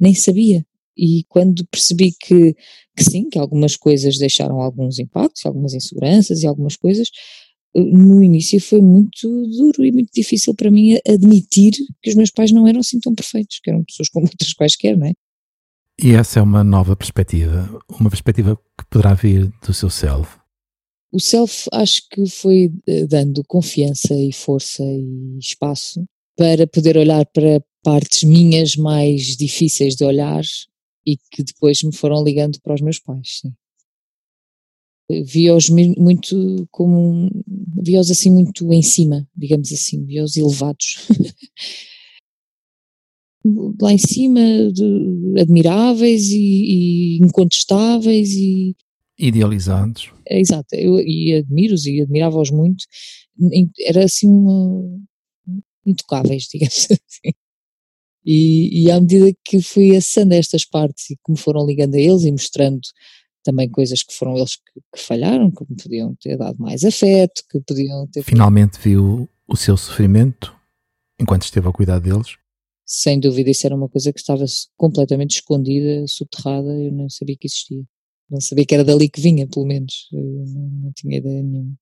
nem 0.00 0.14
sabia. 0.14 0.66
E 0.96 1.24
quando 1.28 1.66
percebi 1.66 2.12
que, 2.12 2.54
que 2.96 3.04
sim, 3.04 3.28
que 3.28 3.38
algumas 3.38 3.76
coisas 3.76 4.18
deixaram 4.18 4.60
alguns 4.60 4.98
impactos, 4.98 5.44
algumas 5.44 5.74
inseguranças 5.74 6.42
e 6.42 6.46
algumas 6.46 6.76
coisas, 6.76 7.10
eh, 7.74 7.80
no 7.80 8.22
início 8.22 8.60
foi 8.60 8.80
muito 8.80 9.28
duro 9.48 9.84
e 9.84 9.92
muito 9.92 10.10
difícil 10.14 10.54
para 10.54 10.70
mim 10.70 10.98
admitir 11.06 11.72
que 12.02 12.10
os 12.10 12.16
meus 12.16 12.30
pais 12.30 12.52
não 12.52 12.66
eram 12.66 12.80
assim 12.80 13.00
tão 13.00 13.14
perfeitos, 13.14 13.60
que 13.62 13.70
eram 13.70 13.84
pessoas 13.84 14.08
como 14.08 14.26
outras 14.26 14.52
quaisquer, 14.52 14.96
não 14.96 15.06
é? 15.06 15.12
E 16.00 16.12
essa 16.12 16.40
é 16.40 16.42
uma 16.42 16.64
nova 16.64 16.96
perspectiva, 16.96 17.78
uma 18.00 18.10
perspectiva 18.10 18.56
que 18.56 18.84
poderá 18.90 19.14
vir 19.14 19.52
do 19.64 19.72
seu 19.72 19.88
self. 19.88 20.28
O 21.12 21.20
self 21.20 21.68
acho 21.72 22.08
que 22.08 22.26
foi 22.28 22.72
eh, 22.88 23.06
dando 23.06 23.44
confiança 23.44 24.14
e 24.14 24.32
força 24.32 24.82
e 24.82 25.38
espaço 25.38 26.04
para 26.36 26.66
poder 26.66 26.96
olhar 26.96 27.24
para 27.26 27.62
partes 27.84 28.24
minhas 28.24 28.74
mais 28.74 29.36
difíceis 29.36 29.94
de 29.94 30.04
olhar 30.04 30.42
e 31.06 31.16
que 31.30 31.42
depois 31.42 31.82
me 31.82 31.94
foram 31.94 32.22
ligando 32.22 32.60
para 32.60 32.74
os 32.74 32.80
meus 32.80 32.98
pais. 32.98 33.42
Vi-os 35.08 35.68
muito 35.68 36.66
como 36.70 37.30
vi-os 37.82 38.10
assim 38.10 38.30
muito 38.30 38.72
em 38.72 38.82
cima, 38.82 39.28
digamos 39.36 39.70
assim, 39.72 40.04
vi-os 40.04 40.36
elevados. 40.36 41.06
lá 43.80 43.92
em 43.92 43.98
cima, 43.98 44.40
de, 44.72 45.40
admiráveis 45.40 46.30
e, 46.30 46.38
e, 46.38 47.18
incontestáveis 47.18 48.32
e 48.32 48.74
idealizados. 49.18 50.10
É, 50.26 50.40
exato, 50.40 50.74
eu 50.74 50.98
e 51.00 51.34
admiro-os 51.34 51.84
e 51.86 52.00
admirava-os 52.00 52.50
muito. 52.50 52.84
Era 53.86 54.04
assim 54.04 54.28
uma, 54.28 54.98
intocáveis, 55.86 56.44
digamos 56.52 56.88
assim. 56.90 57.34
E, 58.24 58.84
e 58.84 58.90
à 58.90 59.00
medida 59.00 59.32
que 59.44 59.60
fui 59.60 59.96
acessando 59.96 60.34
estas 60.34 60.64
partes 60.64 61.10
e 61.10 61.16
que 61.16 61.32
me 61.32 61.38
foram 61.38 61.66
ligando 61.66 61.94
a 61.94 62.00
eles 62.00 62.22
e 62.22 62.32
mostrando 62.32 62.80
também 63.42 63.68
coisas 63.68 64.02
que 64.02 64.14
foram 64.14 64.36
eles 64.36 64.56
que, 64.56 64.80
que 64.94 65.02
falharam, 65.02 65.50
que 65.50 65.64
me 65.68 65.76
podiam 65.76 66.14
ter 66.20 66.38
dado 66.38 66.58
mais 66.58 66.84
afeto, 66.84 67.42
que 67.50 67.60
podiam 67.60 68.06
ter. 68.06 68.22
Finalmente 68.22 68.78
viu 68.82 69.28
o 69.46 69.56
seu 69.56 69.76
sofrimento 69.76 70.54
enquanto 71.20 71.42
esteve 71.42 71.68
a 71.68 71.72
cuidar 71.72 71.98
deles? 71.98 72.36
sem 72.86 73.18
dúvida 73.18 73.50
isso 73.50 73.66
era 73.66 73.74
uma 73.74 73.88
coisa 73.88 74.12
que 74.12 74.20
estava 74.20 74.44
completamente 74.76 75.36
escondida, 75.36 76.06
soterrada, 76.06 76.68
eu 76.68 76.92
não 76.92 77.08
sabia 77.08 77.36
que 77.36 77.46
existia. 77.46 77.82
Não 78.30 78.40
sabia 78.40 78.64
que 78.64 78.74
era 78.74 78.84
dali 78.84 79.08
que 79.08 79.20
vinha, 79.20 79.46
pelo 79.46 79.66
menos. 79.66 80.08
Eu 80.12 80.22
não, 80.22 80.68
não 80.84 80.92
tinha 80.92 81.18
ideia 81.18 81.42
nenhuma. 81.42 81.74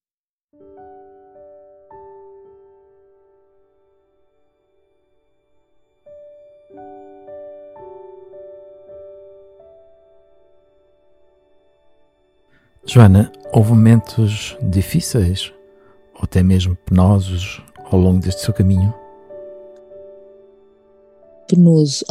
Joana, 12.85 13.31
houve 13.53 13.71
momentos 13.71 14.57
difíceis 14.63 15.53
ou 16.15 16.23
até 16.25 16.43
mesmo 16.43 16.77
penosos 16.87 17.63
ao 17.91 17.99
longo 17.99 18.21
deste 18.21 18.43
seu 18.43 18.53
caminho? 18.53 18.93
penoso. 21.53 22.05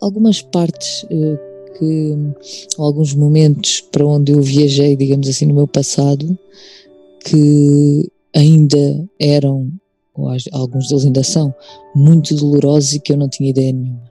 algumas 0.00 0.42
partes 0.42 1.04
uh, 1.04 1.38
que, 1.78 2.16
alguns 2.76 3.14
momentos 3.14 3.80
para 3.80 4.04
onde 4.04 4.32
eu 4.32 4.42
viajei, 4.42 4.96
digamos 4.96 5.28
assim, 5.28 5.46
no 5.46 5.54
meu 5.54 5.68
passado, 5.68 6.36
que 7.24 8.10
ainda 8.34 9.08
eram, 9.18 9.70
ou 10.14 10.28
alguns 10.52 10.88
deles 10.88 11.04
ainda 11.04 11.22
são, 11.22 11.54
muito 11.94 12.34
dolorosos 12.34 12.94
e 12.94 13.00
que 13.00 13.12
eu 13.12 13.16
não 13.16 13.28
tinha 13.28 13.50
ideia 13.50 13.72
nenhuma. 13.72 14.10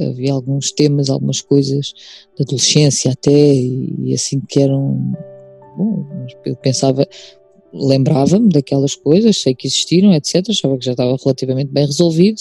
havia 0.00 0.32
alguns 0.32 0.70
temas, 0.72 1.08
algumas 1.08 1.40
coisas 1.40 1.92
da 2.36 2.44
adolescência 2.44 3.12
até, 3.12 3.54
e, 3.54 3.94
e 4.04 4.14
assim 4.14 4.40
que 4.40 4.60
eram. 4.60 5.12
Bom, 5.78 6.04
eu 6.44 6.56
pensava, 6.56 7.06
lembrava-me 7.72 8.48
daquelas 8.48 8.96
coisas, 8.96 9.40
sei 9.40 9.54
que 9.54 9.68
existiram, 9.68 10.12
etc. 10.12 10.44
Achava 10.48 10.76
que 10.76 10.84
já 10.84 10.90
estava 10.90 11.16
relativamente 11.22 11.70
bem 11.70 11.86
resolvido. 11.86 12.40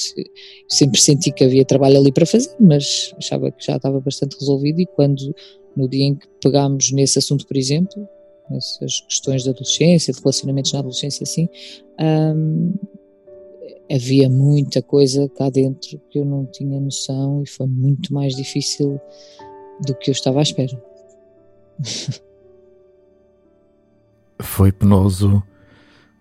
Sempre 0.68 1.00
senti 1.00 1.32
que 1.32 1.44
havia 1.44 1.64
trabalho 1.64 2.00
ali 2.00 2.12
para 2.12 2.26
fazer, 2.26 2.50
mas 2.60 3.14
achava 3.16 3.52
que 3.52 3.64
já 3.64 3.76
estava 3.76 4.00
bastante 4.00 4.36
resolvido. 4.40 4.82
E 4.82 4.88
quando, 4.88 5.36
no 5.76 5.88
dia 5.88 6.06
em 6.06 6.16
que 6.16 6.28
pegámos 6.42 6.92
nesse 6.92 7.20
assunto, 7.20 7.46
por 7.46 7.56
exemplo, 7.56 8.10
nessas 8.50 9.02
questões 9.02 9.44
de 9.44 9.52
adolescência, 9.52 10.12
de 10.12 10.20
relacionamentos 10.20 10.74
na 10.74 10.80
adolescência, 10.80 11.24
assim, 11.24 11.48
hum, 12.02 12.74
havia 13.92 14.28
muita 14.32 14.82
coisa 14.82 15.30
cá 15.30 15.52
dentro 15.52 16.02
que 16.10 16.18
eu 16.18 16.26
não 16.26 16.44
tinha 16.48 16.80
noção 16.80 17.44
e 17.44 17.48
foi 17.48 17.68
muito 17.68 18.12
mais 18.12 18.36
difícil 18.36 19.00
do 19.86 19.94
que 19.94 20.10
eu 20.10 20.14
estava 20.14 20.40
à 20.40 20.42
espera. 20.42 20.82
Foi 24.40 24.72
penoso 24.72 25.44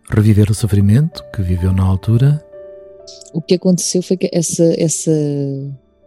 reviver 0.09 0.51
o 0.51 0.55
sofrimento 0.55 1.25
que 1.35 1.43
viveu 1.43 1.73
na 1.73 1.85
altura? 1.85 2.45
O 3.33 3.41
que 3.41 3.55
aconteceu 3.55 4.03
foi 4.03 4.17
que 4.17 4.29
essa, 4.33 4.65
essa 4.79 5.13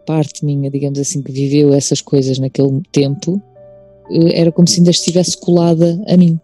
parte 0.05 0.43
minha, 0.43 0.69
digamos 0.71 0.99
assim, 0.99 1.21
que 1.21 1.31
viveu 1.31 1.73
essas 1.73 2.01
coisas 2.01 2.39
naquele 2.39 2.81
tempo, 2.91 3.41
eh, 4.09 4.41
era 4.41 4.51
como 4.51 4.67
se 4.67 4.79
ainda 4.79 4.91
estivesse 4.91 5.37
colada 5.37 6.01
a 6.07 6.17
mim. 6.17 6.39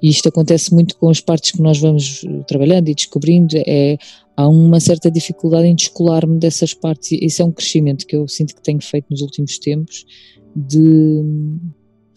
E 0.00 0.08
isto 0.08 0.28
acontece 0.28 0.72
muito 0.72 0.96
com 0.96 1.10
as 1.10 1.20
partes 1.20 1.50
que 1.50 1.60
nós 1.60 1.78
vamos 1.78 2.24
eh, 2.24 2.42
trabalhando 2.46 2.88
e 2.88 2.94
descobrindo, 2.94 3.56
é, 3.66 3.98
há 4.36 4.48
uma 4.48 4.80
certa 4.80 5.10
dificuldade 5.10 5.66
em 5.66 5.74
descolar-me 5.74 6.38
dessas 6.38 6.72
partes. 6.72 7.10
Isso 7.20 7.42
é 7.42 7.44
um 7.44 7.52
crescimento 7.52 8.06
que 8.06 8.16
eu 8.16 8.26
sinto 8.26 8.54
que 8.54 8.62
tenho 8.62 8.80
feito 8.80 9.06
nos 9.10 9.20
últimos 9.20 9.58
tempos, 9.58 10.04
de 10.56 11.22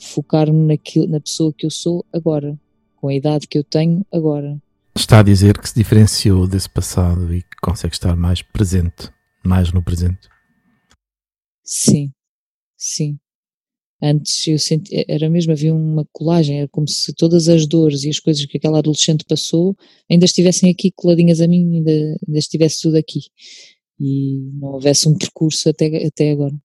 focar-me 0.02 0.80
na 1.08 1.20
pessoa 1.20 1.54
que 1.54 1.66
eu 1.66 1.70
sou 1.70 2.06
agora, 2.12 2.60
com 2.96 3.08
a 3.08 3.14
idade 3.14 3.48
que 3.48 3.58
eu 3.58 3.64
tenho 3.64 4.06
agora. 4.12 4.62
Está 4.96 5.20
a 5.20 5.24
dizer 5.24 5.58
que 5.58 5.70
se 5.70 5.76
diferenciou 5.76 6.48
desse 6.48 6.70
passado 6.70 7.34
e 7.34 7.42
que 7.42 7.58
consegue 7.62 7.94
estar 7.94 8.16
mais 8.16 8.42
presente, 8.42 9.10
mais 9.46 9.72
no 9.72 9.84
presente. 9.84 10.28
Sim, 11.64 12.12
sim. 12.76 13.18
Antes 14.04 14.48
eu 14.48 14.58
senti, 14.58 15.06
era 15.08 15.30
mesmo, 15.30 15.52
havia 15.52 15.74
uma 15.74 16.06
colagem, 16.12 16.60
era 16.60 16.68
como 16.68 16.88
se 16.88 17.14
todas 17.14 17.48
as 17.48 17.68
dores 17.68 18.04
e 18.04 18.10
as 18.10 18.20
coisas 18.20 18.44
que 18.46 18.58
aquela 18.58 18.80
adolescente 18.80 19.24
passou 19.24 19.78
ainda 20.10 20.26
estivessem 20.26 20.72
aqui 20.72 20.92
coladinhas 20.92 21.40
a 21.40 21.48
mim, 21.48 21.78
ainda, 21.78 21.92
ainda 22.28 22.40
estivesse 22.40 22.82
tudo 22.82 22.98
aqui. 22.98 23.22
E 24.00 24.50
não 24.56 24.70
houvesse 24.70 25.08
um 25.08 25.16
percurso 25.16 25.70
até, 25.70 26.08
até 26.08 26.32
agora 26.32 26.56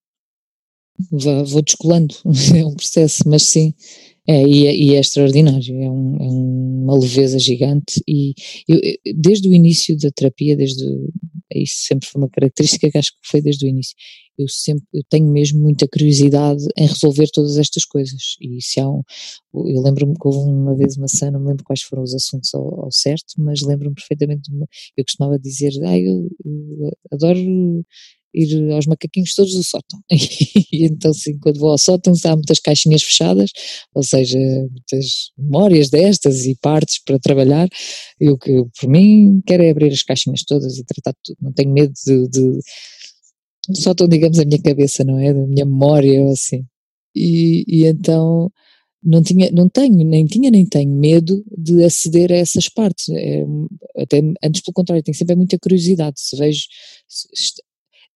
vou, 1.11 1.63
descolando, 1.63 2.15
é 2.55 2.65
um 2.65 2.75
processo, 2.75 3.23
mas 3.27 3.43
sim, 3.45 3.75
é, 4.29 4.43
e, 4.43 4.67
é, 4.67 4.75
e 4.77 4.95
é 4.95 4.99
extraordinário, 4.99 5.81
é, 5.81 5.91
um, 5.91 6.17
é, 6.17 6.29
uma 6.29 6.99
leveza 6.99 7.39
gigante 7.39 8.03
e 8.09 8.35
eu, 8.69 8.81
desde 9.15 9.49
o 9.49 9.55
início 9.55 9.97
da 9.97 10.11
terapia, 10.11 10.57
desde 10.57 10.85
isso 11.55 11.87
sempre 11.87 12.09
foi 12.09 12.21
uma 12.21 12.29
característica 12.29 12.91
que 12.91 12.99
acho 12.99 13.13
que 13.13 13.29
foi 13.31 13.41
desde 13.41 13.65
o 13.65 13.69
início. 13.69 13.95
Eu 14.39 14.49
sempre 14.49 14.85
eu 14.93 15.03
tenho 15.09 15.31
mesmo 15.33 15.61
muita 15.61 15.87
curiosidade 15.89 16.63
em 16.77 16.87
resolver 16.87 17.29
todas 17.33 17.57
estas 17.57 17.85
coisas 17.85 18.37
e 18.41 18.61
se 18.61 18.81
há 18.81 18.89
um, 18.89 19.03
eu 19.55 19.81
lembro-me 19.81 20.15
que 20.15 20.27
houve 20.27 20.51
uma 20.51 20.77
vez 20.77 20.97
uma 20.97 21.09
cena, 21.09 21.33
não 21.33 21.41
me 21.41 21.49
lembro 21.49 21.65
quais 21.65 21.83
foram 21.83 22.03
os 22.03 22.15
assuntos 22.15 22.53
ao, 22.53 22.85
ao 22.85 22.93
certo, 22.93 23.35
mas 23.39 23.63
lembro-me 23.63 23.95
perfeitamente, 23.95 24.51
uma, 24.53 24.67
eu 24.97 25.05
costumava 25.05 25.39
dizer, 25.39 25.73
ah, 25.85 25.99
eu, 25.99 26.29
eu 26.45 26.91
adoro 27.13 27.85
ir 28.37 28.73
aos 28.73 28.87
macaquinhos 28.87 29.35
todos 29.35 29.55
do 29.55 29.63
sótão. 29.63 29.99
e 30.11 30.85
então, 30.85 31.13
sim, 31.15 31.39
quando 31.39 31.59
vou 31.59 31.71
ao 31.71 31.79
sótão, 31.79 32.13
há 32.25 32.37
muitas 32.37 32.61
caixinhas 32.61 33.03
fechadas, 33.03 33.51
ou 33.95 34.03
seja, 34.03 34.39
muitas 34.39 35.31
memórias 35.39 35.89
destas 35.89 36.45
e 36.45 36.55
partes 36.57 37.03
para 37.03 37.19
trabalhar. 37.19 37.69
E 38.21 38.29
o 38.29 38.37
que, 38.39 38.53
por 38.79 38.89
mim, 38.89 39.41
quero 39.47 39.63
é 39.63 39.71
abrir 39.71 39.93
as 39.93 40.03
caixinhas 40.03 40.43
todas 40.45 40.77
e 40.79 40.85
tratar 40.85 41.15
tudo. 41.25 41.39
Não 41.41 41.53
tenho 41.53 41.73
medo 41.73 41.93
de. 41.95 42.29
de 42.29 43.81
sótão, 43.81 44.07
digamos, 44.07 44.39
a 44.39 44.45
minha 44.45 44.61
cabeça, 44.61 45.03
não 45.05 45.19
é? 45.19 45.33
Da 45.33 45.47
minha 45.47 45.65
memória, 45.65 46.31
assim. 46.31 46.65
E, 47.15 47.65
e 47.67 47.87
então 47.87 48.51
não 49.07 49.23
tinha, 49.23 49.51
não 49.53 49.69
tenho, 49.69 50.05
nem 50.05 50.27
tinha 50.27 50.51
nem 50.51 50.67
tenho 50.67 50.91
medo 50.91 51.45
de 51.57 51.85
aceder 51.85 52.33
a 52.33 52.37
essas 52.37 52.69
partes. 52.69 53.09
É, 53.11 53.45
até 53.97 54.21
antes 54.43 54.61
pelo 54.63 54.75
contrário, 54.75 55.03
tenho 55.03 55.17
sempre 55.17 55.37
muita 55.37 55.59
curiosidade. 55.59 56.21
Se 56.21 56.37
vejo, 56.37 56.65
se, 57.09 57.55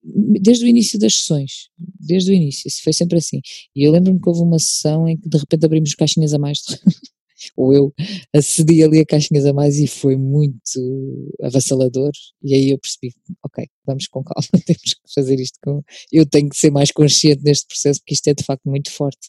desde 0.03 0.65
o 0.65 0.69
início 0.69 0.99
das 0.99 1.19
sessões, 1.19 1.69
desde 1.79 2.31
o 2.31 2.35
início, 2.35 2.67
isso 2.67 2.83
foi 2.83 2.93
sempre 2.93 3.19
assim. 3.19 3.41
E 3.75 3.87
eu 3.87 3.93
lembro-me 3.93 4.21
que 4.21 4.29
houve 4.29 4.41
uma 4.41 4.59
sessão 4.59 5.09
em 5.09 5.17
que 5.17 5.29
de 5.29 5.39
repente 5.39 5.65
abrimos 5.67 5.95
caixinhas 5.95 6.33
a 6.33 6.39
mais, 6.39 6.61
ou 7.57 7.75
eu 7.75 7.95
acedi 8.35 8.83
ali 8.83 9.01
a 9.01 9.07
caixinhas 9.07 9.47
a 9.47 9.53
mais 9.53 9.79
e 9.79 9.87
foi 9.87 10.17
muito 10.17 11.35
avassalador. 11.43 12.13
E 12.43 12.55
aí 12.55 12.71
eu 12.71 12.79
percebi, 12.79 13.15
ok, 13.45 13.67
vamos 13.87 14.07
com 14.09 14.23
calma, 14.25 14.49
temos 14.67 14.95
que 14.95 15.15
fazer 15.15 15.39
isto 15.39 15.59
com. 15.63 15.83
Eu 16.13 16.27
tenho 16.27 16.49
que 16.49 16.57
ser 16.57 16.71
mais 16.71 16.91
consciente 16.91 17.43
neste 17.43 17.67
processo, 17.67 18.01
porque 18.01 18.15
isto 18.15 18.29
é 18.29 18.35
de 18.35 18.45
facto 18.45 18.69
muito 18.69 18.91
forte. 18.91 19.29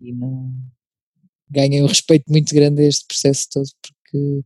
E 0.00 0.12
não. 0.12 0.52
Ganhei 1.50 1.82
um 1.82 1.86
respeito 1.86 2.24
muito 2.30 2.54
grande 2.54 2.82
a 2.82 2.86
este 2.86 3.06
processo 3.06 3.46
todo, 3.50 3.68
porque 3.82 4.44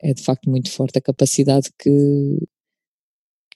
é 0.00 0.14
de 0.14 0.22
facto 0.22 0.48
muito 0.48 0.70
forte 0.70 0.98
a 0.98 1.00
capacidade 1.00 1.70
que 1.78 2.38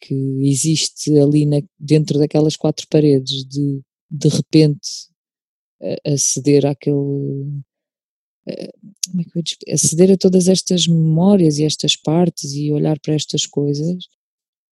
que 0.01 0.15
existe 0.43 1.17
ali 1.19 1.47
na, 1.47 1.61
dentro 1.79 2.19
daquelas 2.19 2.57
quatro 2.57 2.87
paredes 2.89 3.45
de 3.45 3.81
de 4.11 4.29
repente 4.29 4.89
aceder 6.05 6.65
àquele 6.65 6.95
como 9.11 9.21
é 9.21 9.25
que 9.25 9.39
eu 9.39 9.75
aceder 9.75 10.11
a 10.13 10.17
todas 10.17 10.49
estas 10.49 10.87
memórias 10.87 11.59
e 11.59 11.65
estas 11.65 11.95
partes 11.95 12.55
e 12.55 12.73
olhar 12.73 12.99
para 13.01 13.15
estas 13.15 13.47
coisas 13.47 14.09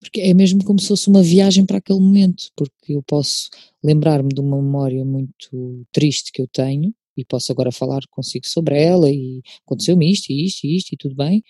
porque 0.00 0.20
é 0.20 0.34
mesmo 0.34 0.64
como 0.64 0.80
se 0.80 0.88
fosse 0.88 1.08
uma 1.08 1.22
viagem 1.22 1.64
para 1.64 1.78
aquele 1.78 2.00
momento, 2.00 2.50
porque 2.56 2.94
eu 2.94 3.02
posso 3.02 3.48
lembrar-me 3.82 4.28
de 4.28 4.40
uma 4.40 4.60
memória 4.60 5.04
muito 5.04 5.84
triste 5.92 6.30
que 6.32 6.40
eu 6.40 6.46
tenho 6.48 6.94
e 7.16 7.24
posso 7.24 7.50
agora 7.50 7.72
falar 7.72 8.02
consigo 8.10 8.46
sobre 8.46 8.80
ela 8.80 9.10
e 9.10 9.42
aconteceu-me 9.64 10.10
isto 10.10 10.30
e 10.30 10.46
isto 10.46 10.66
e 10.66 10.76
isto 10.76 10.92
e 10.92 10.96
tudo 10.96 11.14
bem, 11.16 11.42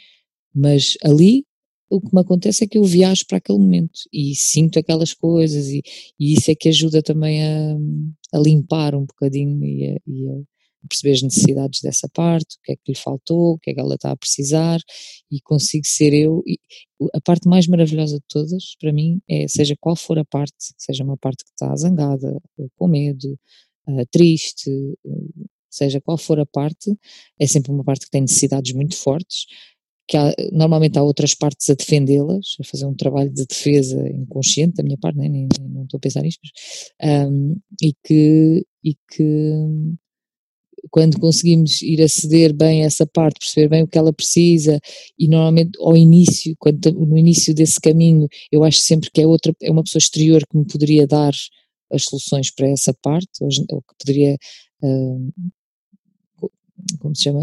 mas 0.55 0.97
ali 1.05 1.45
o 1.91 2.01
que 2.01 2.15
me 2.15 2.21
acontece 2.21 2.65
é 2.65 2.67
que 2.67 2.79
eu 2.79 2.85
viajo 2.85 3.25
para 3.27 3.39
aquele 3.39 3.59
momento 3.59 4.01
e 4.13 4.35
sinto 4.35 4.79
aquelas 4.79 5.15
coisas 5.15 5.69
e, 5.69 5.83
e 6.19 6.35
isso 6.35 6.51
é 6.51 6.55
que 6.55 6.69
ajuda 6.69 7.03
também 7.03 7.43
a, 7.43 7.77
a 8.35 8.39
limpar 8.39 8.95
um 8.95 9.07
bocadinho 9.07 9.65
e 9.65 9.87
a, 9.87 9.97
e 10.07 10.29
a, 10.29 10.43
perceber 10.89 11.13
as 11.15 11.23
necessidades 11.23 11.81
dessa 11.81 12.09
parte, 12.09 12.57
o 12.57 12.63
que 12.63 12.73
é 12.73 12.77
que 12.77 12.93
lhe 12.93 12.97
faltou, 12.97 13.55
o 13.55 13.59
que 13.59 13.71
é 13.71 13.75
que 13.75 13.81
ela 13.81 13.97
está 13.97 14.13
a 14.13 14.17
precisar 14.17 14.79
e 15.31 15.41
consigo 15.41 15.85
ser 15.85 16.13
eu. 16.15 16.43
E 16.47 16.59
a 17.15 17.21
parte 17.21 17.49
mais 17.49 17.67
maravilhosa 17.67 18.17
de 18.19 18.25
todas, 18.29 18.77
para 18.81 18.93
mim, 18.93 19.21
é 19.29 19.49
seja 19.49 19.75
qual 19.81 19.97
for 19.97 20.19
a 20.19 20.25
parte, 20.25 20.55
seja 20.79 21.05
uma 21.05 21.17
parte 21.17 21.45
que 21.45 21.51
está 21.51 21.75
zangada, 21.77 22.41
com 22.77 22.89
medo, 22.89 23.39
uh, 23.89 24.07
triste, 24.11 24.71
uh, 24.71 25.49
seja 25.69 26.01
qual 26.01 26.17
for 26.17 26.39
a 26.41 26.47
parte, 26.47 26.97
é 27.39 27.47
sempre 27.47 27.71
uma 27.73 27.85
parte 27.85 28.07
que 28.07 28.11
tem 28.11 28.23
necessidades 28.23 28.73
muito 28.73 28.97
fortes, 28.97 29.47
que 30.09 30.17
há, 30.17 30.33
normalmente 30.53 30.99
há 30.99 31.03
outras 31.03 31.35
partes 31.35 31.69
a 31.71 31.75
defendê-las, 31.75 32.57
a 32.61 32.65
fazer 32.65 32.87
um 32.87 32.95
trabalho 32.95 33.31
de 33.31 33.45
defesa 33.45 34.09
inconsciente 34.09 34.77
da 34.77 34.83
minha 34.83 34.99
parte, 34.99 35.19
nem, 35.19 35.29
nem, 35.29 35.49
nem 35.61 35.69
não 35.69 35.85
estou 35.85 35.99
a 35.99 36.01
pensar 36.01 36.23
nisto, 36.23 36.41
mas, 36.43 37.29
um, 37.29 37.57
e 37.83 37.93
que, 38.05 38.67
e 38.85 38.95
que 38.95 39.97
quando 40.91 41.19
conseguimos 41.19 41.83
ir 41.83 42.03
aceder 42.03 42.55
bem 42.55 42.83
a 42.83 42.87
essa 42.87 43.07
parte, 43.07 43.41
perceber 43.41 43.69
bem 43.69 43.83
o 43.83 43.89
que 43.89 43.99
ela 43.99 44.13
precisa 44.13 44.81
e 45.19 45.29
normalmente 45.29 45.73
ao 45.81 45.97
início, 45.97 46.55
quando, 46.59 46.93
no 46.93 47.19
início 47.19 47.55
desse 47.55 47.81
caminho, 47.81 48.29
eu 48.53 48.63
acho 48.65 48.79
sempre 48.79 49.11
que 49.11 49.21
é 49.21 49.27
outra, 49.27 49.55
é 49.63 49.71
uma 49.71 49.83
pessoa 49.83 50.01
exterior 50.01 50.43
que 50.47 50.57
me 50.57 50.67
poderia 50.67 51.07
dar 51.07 51.33
as 51.93 52.05
soluções 52.05 52.51
para 52.51 52.69
essa 52.69 52.95
parte, 53.03 53.29
ou 53.43 53.83
que 53.83 53.95
poderia 53.99 54.37
uh, 54.83 55.33
como 56.99 57.15
se 57.15 57.25
chama, 57.25 57.41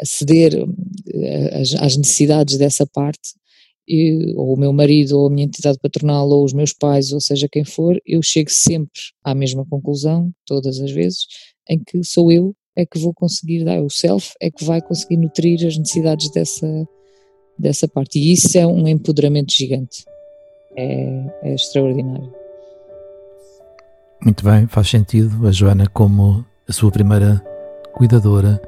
aceder 0.00 0.52
às, 1.52 1.74
às 1.74 1.96
necessidades 1.96 2.56
dessa 2.56 2.86
parte, 2.86 3.34
ou 4.36 4.54
o 4.54 4.58
meu 4.58 4.72
marido, 4.72 5.18
ou 5.18 5.26
a 5.26 5.30
minha 5.30 5.46
entidade 5.46 5.78
patronal, 5.82 6.28
ou 6.28 6.44
os 6.44 6.52
meus 6.52 6.72
pais, 6.72 7.12
ou 7.12 7.20
seja 7.20 7.48
quem 7.50 7.64
for, 7.64 8.00
eu 8.06 8.22
chego 8.22 8.50
sempre 8.50 9.00
à 9.24 9.34
mesma 9.34 9.66
conclusão, 9.66 10.30
todas 10.46 10.80
as 10.80 10.90
vezes, 10.90 11.26
em 11.68 11.78
que 11.78 12.02
sou 12.04 12.30
eu 12.30 12.54
é 12.76 12.86
que 12.86 12.98
vou 12.98 13.12
conseguir 13.12 13.64
dar, 13.64 13.82
o 13.82 13.90
self 13.90 14.32
é 14.40 14.50
que 14.50 14.64
vai 14.64 14.80
conseguir 14.80 15.16
nutrir 15.16 15.66
as 15.66 15.76
necessidades 15.76 16.30
dessa, 16.30 16.88
dessa 17.58 17.88
parte. 17.88 18.18
E 18.18 18.32
isso 18.32 18.56
é 18.56 18.66
um 18.66 18.86
empoderamento 18.86 19.52
gigante. 19.52 20.04
É, 20.76 21.24
é 21.42 21.54
extraordinário. 21.54 22.32
Muito 24.22 24.44
bem, 24.44 24.66
faz 24.66 24.88
sentido 24.88 25.46
a 25.46 25.52
Joana 25.52 25.86
como 25.88 26.44
a 26.68 26.72
sua 26.72 26.90
primeira 26.90 27.42
cuidadora 28.00 28.58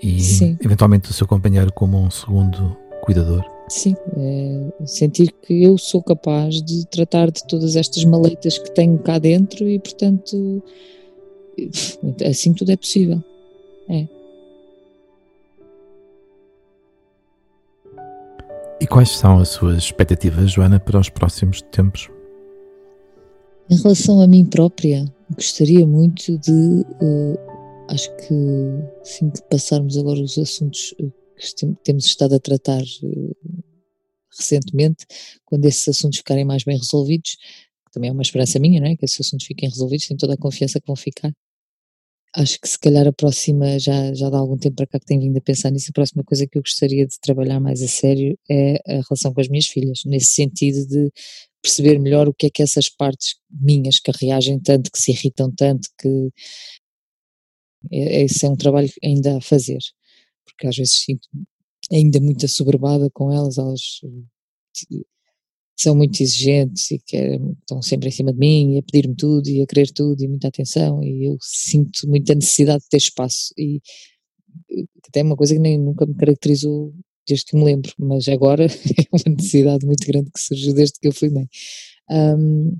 e 0.00 0.20
Sim. 0.20 0.56
eventualmente 0.64 1.10
o 1.10 1.12
seu 1.12 1.26
companheiro 1.26 1.72
como 1.72 1.98
um 1.98 2.08
segundo 2.08 2.76
cuidador. 3.02 3.44
Sim, 3.68 3.96
é 4.16 4.86
sentir 4.86 5.34
que 5.42 5.64
eu 5.64 5.76
sou 5.76 6.00
capaz 6.00 6.62
de 6.62 6.86
tratar 6.86 7.32
de 7.32 7.44
todas 7.48 7.74
estas 7.74 8.04
maleitas 8.04 8.58
que 8.58 8.70
tenho 8.70 8.96
cá 8.98 9.18
dentro 9.18 9.68
e, 9.68 9.80
portanto, 9.80 10.62
assim 12.24 12.52
tudo 12.52 12.70
é 12.70 12.76
possível. 12.76 13.20
É. 13.88 14.06
E 18.80 18.86
quais 18.86 19.10
são 19.10 19.40
as 19.40 19.48
suas 19.48 19.78
expectativas, 19.78 20.52
Joana, 20.52 20.78
para 20.78 21.00
os 21.00 21.08
próximos 21.08 21.62
tempos? 21.62 22.08
Em 23.68 23.76
relação 23.76 24.20
a 24.20 24.26
mim 24.28 24.44
própria, 24.44 25.04
gostaria 25.34 25.84
muito 25.84 26.38
de. 26.38 26.52
Uh, 26.52 27.51
acho 27.92 28.14
que, 28.16 28.34
assim 29.00 29.30
que 29.30 29.42
passarmos 29.50 29.96
agora 29.96 30.20
os 30.20 30.38
assuntos 30.38 30.94
eh, 31.00 31.10
que 31.36 31.74
temos 31.84 32.06
estado 32.06 32.34
a 32.34 32.40
tratar 32.40 32.82
uh, 32.82 33.64
recentemente, 34.36 35.06
quando 35.44 35.64
esses 35.66 35.88
assuntos 35.88 36.18
ficarem 36.18 36.44
mais 36.44 36.64
bem 36.64 36.76
resolvidos, 36.78 37.36
também 37.92 38.10
é 38.10 38.12
uma 38.12 38.22
esperança 38.22 38.58
minha, 38.58 38.80
não 38.80 38.88
é? 38.88 38.96
Que 38.96 39.04
esses 39.04 39.20
assuntos 39.20 39.46
fiquem 39.46 39.68
resolvidos, 39.68 40.06
tenho 40.06 40.18
toda 40.18 40.34
a 40.34 40.38
confiança 40.38 40.80
que 40.80 40.86
vão 40.86 40.96
ficar 40.96 41.32
acho 42.34 42.58
que 42.60 42.68
se 42.68 42.78
calhar 42.78 43.06
a 43.06 43.12
próxima, 43.12 43.78
já, 43.78 44.12
já 44.14 44.30
dá 44.30 44.38
algum 44.38 44.56
tempo 44.56 44.76
para 44.76 44.86
cá 44.86 44.98
que 44.98 45.06
tenho 45.06 45.20
vindo 45.20 45.36
a 45.36 45.40
pensar 45.40 45.70
nisso, 45.70 45.90
a 45.90 45.92
próxima 45.92 46.24
coisa 46.24 46.46
que 46.46 46.56
eu 46.58 46.62
gostaria 46.62 47.06
de 47.06 47.18
trabalhar 47.20 47.60
mais 47.60 47.82
a 47.82 47.88
sério 47.88 48.38
é 48.50 48.76
a 48.86 49.02
relação 49.02 49.32
com 49.34 49.40
as 49.40 49.48
minhas 49.48 49.66
filhas, 49.66 50.00
nesse 50.06 50.32
sentido 50.32 50.86
de 50.86 51.12
perceber 51.62 51.98
melhor 51.98 52.28
o 52.28 52.34
que 52.34 52.46
é 52.46 52.50
que 52.50 52.62
essas 52.62 52.88
partes 52.88 53.36
minhas 53.50 54.00
que 54.00 54.10
reagem 54.20 54.58
tanto, 54.58 54.90
que 54.90 55.00
se 55.00 55.12
irritam 55.12 55.52
tanto, 55.54 55.88
que 56.00 56.30
esse 57.90 58.46
é 58.46 58.48
um 58.48 58.56
trabalho 58.56 58.88
ainda 59.02 59.36
a 59.38 59.40
fazer, 59.40 59.78
porque 60.44 60.66
às 60.66 60.76
vezes 60.76 61.04
sinto 61.04 61.28
ainda 61.90 62.20
muito 62.20 62.46
assoberbada 62.46 63.10
com 63.12 63.32
elas, 63.32 63.58
elas 63.58 64.00
são 65.76 65.94
muito 65.94 66.22
exigentes 66.22 66.90
e 66.90 66.98
que 66.98 67.16
estão 67.60 67.82
sempre 67.82 68.08
em 68.08 68.12
cima 68.12 68.32
de 68.32 68.38
mim 68.38 68.74
e 68.74 68.78
a 68.78 68.82
pedir-me 68.82 69.16
tudo 69.16 69.48
e 69.48 69.62
a 69.62 69.66
querer 69.66 69.90
tudo 69.90 70.22
e 70.22 70.28
muita 70.28 70.48
atenção 70.48 71.02
e 71.02 71.28
eu 71.28 71.36
sinto 71.40 72.08
muita 72.08 72.34
necessidade 72.34 72.82
de 72.84 72.88
ter 72.88 72.98
espaço 72.98 73.52
e 73.58 73.80
até 75.08 75.20
é 75.20 75.22
uma 75.22 75.36
coisa 75.36 75.54
que 75.54 75.60
nem 75.60 75.78
nunca 75.78 76.06
me 76.06 76.14
caracterizou 76.14 76.94
desde 77.26 77.46
que 77.46 77.56
me 77.56 77.64
lembro, 77.64 77.92
mas 77.98 78.28
agora 78.28 78.64
é 78.66 79.06
uma 79.12 79.34
necessidade 79.36 79.86
muito 79.86 80.06
grande 80.06 80.30
que 80.30 80.40
surgiu 80.40 80.74
desde 80.74 80.98
que 80.98 81.08
eu 81.08 81.12
fui 81.12 81.30
mãe. 81.30 81.48
Um, 82.10 82.76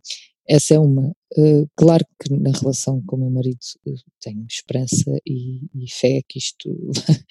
essa 0.54 0.74
é 0.74 0.78
uma. 0.78 1.10
Uh, 1.36 1.68
claro 1.76 2.04
que 2.20 2.32
na 2.32 2.50
relação 2.50 3.02
com 3.06 3.16
o 3.16 3.20
meu 3.20 3.30
marido 3.30 3.58
tenho 4.20 4.44
esperança 4.48 5.10
e, 5.26 5.66
e 5.74 5.90
fé 5.90 6.20
que 6.28 6.38
isto 6.38 6.68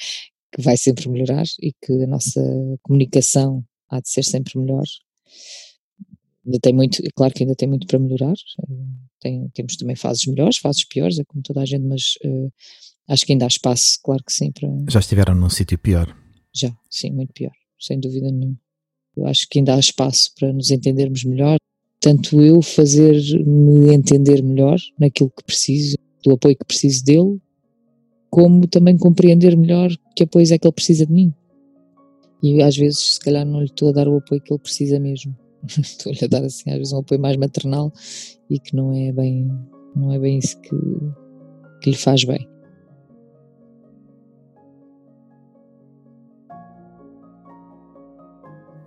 que 0.53 0.61
vai 0.61 0.75
sempre 0.75 1.07
melhorar 1.09 1.45
e 1.61 1.71
que 1.73 1.93
a 2.03 2.07
nossa 2.07 2.41
comunicação 2.81 3.63
há 3.89 3.99
de 3.99 4.09
ser 4.09 4.23
sempre 4.23 4.57
melhor 4.57 4.85
Ainda 6.45 6.59
tem 6.59 6.73
muito, 6.73 7.01
é 7.05 7.09
claro 7.13 7.33
que 7.33 7.43
ainda 7.43 7.55
tem 7.55 7.67
muito 7.69 7.85
para 7.85 7.99
melhorar. 7.99 8.33
Eh, 8.33 8.73
tem, 9.19 9.49
temos 9.49 9.75
também 9.77 9.95
fases 9.95 10.25
melhores, 10.25 10.57
fases 10.57 10.83
piores, 10.85 11.19
é 11.19 11.23
como 11.23 11.43
toda 11.43 11.61
a 11.61 11.65
gente, 11.65 11.85
mas 11.85 12.15
uh, 12.25 12.51
acho 13.07 13.25
que 13.25 13.33
ainda 13.33 13.45
há 13.45 13.47
espaço, 13.47 13.99
claro 14.03 14.23
que 14.23 14.33
sim. 14.33 14.51
Para... 14.51 14.67
Já 14.89 14.99
estiveram 14.99 15.35
num 15.35 15.49
sítio 15.49 15.77
pior? 15.77 16.15
Já, 16.53 16.75
sim, 16.89 17.11
muito 17.11 17.31
pior, 17.33 17.53
sem 17.79 17.99
dúvida 17.99 18.31
nenhuma. 18.31 18.59
Eu 19.15 19.27
acho 19.27 19.47
que 19.49 19.59
ainda 19.59 19.75
há 19.75 19.79
espaço 19.79 20.33
para 20.35 20.51
nos 20.51 20.71
entendermos 20.71 21.23
melhor, 21.23 21.57
tanto 22.01 22.41
eu 22.41 22.63
fazer-me 22.63 23.93
entender 23.93 24.41
melhor 24.41 24.77
naquilo 24.99 25.29
que 25.29 25.43
preciso, 25.43 25.95
do 26.25 26.33
apoio 26.33 26.57
que 26.57 26.65
preciso 26.65 27.05
dele, 27.05 27.39
como 28.27 28.67
também 28.67 28.97
compreender 28.97 29.55
melhor 29.55 29.91
que 30.15 30.23
apoio 30.23 30.51
é 30.51 30.57
que 30.57 30.67
ele 30.67 30.73
precisa 30.73 31.05
de 31.05 31.13
mim. 31.13 31.31
E 32.41 32.63
às 32.63 32.75
vezes, 32.75 33.13
se 33.13 33.19
calhar, 33.19 33.45
não 33.45 33.59
lhe 33.59 33.65
estou 33.65 33.89
a 33.89 33.91
dar 33.91 34.07
o 34.07 34.17
apoio 34.17 34.41
que 34.41 34.51
ele 34.51 34.59
precisa 34.59 34.99
mesmo. 34.99 35.37
Estou-lhe 35.77 36.17
a 36.23 36.27
dar, 36.27 36.43
assim, 36.43 36.71
às 36.71 36.77
vezes, 36.77 36.91
um 36.91 36.99
apoio 36.99 37.21
mais 37.21 37.37
maternal 37.37 37.93
e 38.49 38.59
que 38.59 38.75
não 38.75 38.91
é 38.91 39.11
bem, 39.11 39.47
não 39.95 40.11
é 40.11 40.17
bem 40.17 40.39
isso 40.39 40.59
que, 40.59 40.75
que 41.81 41.91
lhe 41.91 41.95
faz 41.95 42.23
bem. 42.23 42.47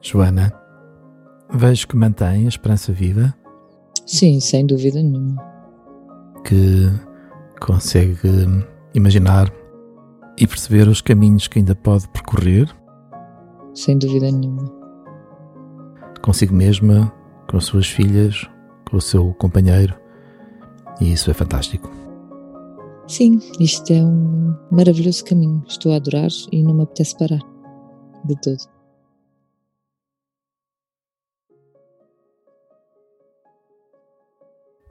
Joana, 0.02 0.63
vejo 1.52 1.88
que 1.88 1.96
mantém 1.96 2.44
a 2.44 2.48
esperança 2.48 2.92
viva. 2.92 3.34
Sim, 4.06 4.40
sem 4.40 4.66
dúvida 4.66 5.02
nenhuma. 5.02 5.42
Que 6.44 6.90
consegue 7.60 8.28
imaginar 8.94 9.50
e 10.38 10.46
perceber 10.46 10.88
os 10.88 11.00
caminhos 11.00 11.48
que 11.48 11.58
ainda 11.58 11.74
pode 11.74 12.08
percorrer 12.08 12.68
sem 13.74 13.98
dúvida 13.98 14.30
nenhuma. 14.30 14.72
Consigo 16.22 16.54
mesma, 16.54 17.12
com 17.50 17.56
as 17.56 17.64
suas 17.64 17.86
filhas, 17.88 18.48
com 18.88 18.96
o 18.96 19.00
seu 19.00 19.34
companheiro, 19.34 19.94
e 21.00 21.12
isso 21.12 21.30
é 21.30 21.34
fantástico. 21.34 21.90
Sim, 23.08 23.40
isto 23.60 23.92
é 23.92 24.02
um 24.02 24.54
maravilhoso 24.70 25.24
caminho. 25.24 25.62
Estou 25.68 25.92
a 25.92 25.96
adorar 25.96 26.30
e 26.52 26.62
não 26.62 26.72
me 26.72 26.84
apetece 26.84 27.18
parar 27.18 27.40
de 28.24 28.40
todo. 28.40 28.73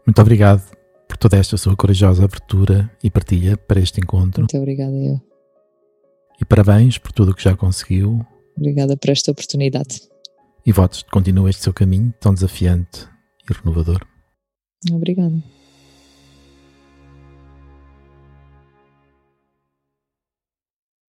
Muito 0.05 0.21
obrigado 0.21 0.63
por 1.07 1.17
toda 1.17 1.37
esta 1.37 1.57
sua 1.57 1.75
corajosa 1.75 2.23
abertura 2.25 2.91
e 3.03 3.09
partilha 3.09 3.57
para 3.57 3.79
este 3.79 3.99
encontro. 3.99 4.41
Muito 4.41 4.57
obrigada 4.57 4.95
eu. 4.95 5.21
E 6.41 6.45
parabéns 6.45 6.97
por 6.97 7.11
tudo 7.11 7.31
o 7.31 7.35
que 7.35 7.43
já 7.43 7.55
conseguiu 7.55 8.25
Obrigada 8.57 8.95
por 8.95 9.09
esta 9.09 9.31
oportunidade. 9.31 10.01
E 10.65 10.71
votos 10.71 10.99
de 10.99 11.05
continue 11.05 11.49
este 11.49 11.63
seu 11.63 11.73
caminho 11.73 12.13
tão 12.19 12.33
desafiante 12.33 13.07
e 13.49 13.53
renovador. 13.53 14.05
Obrigada. 14.91 15.35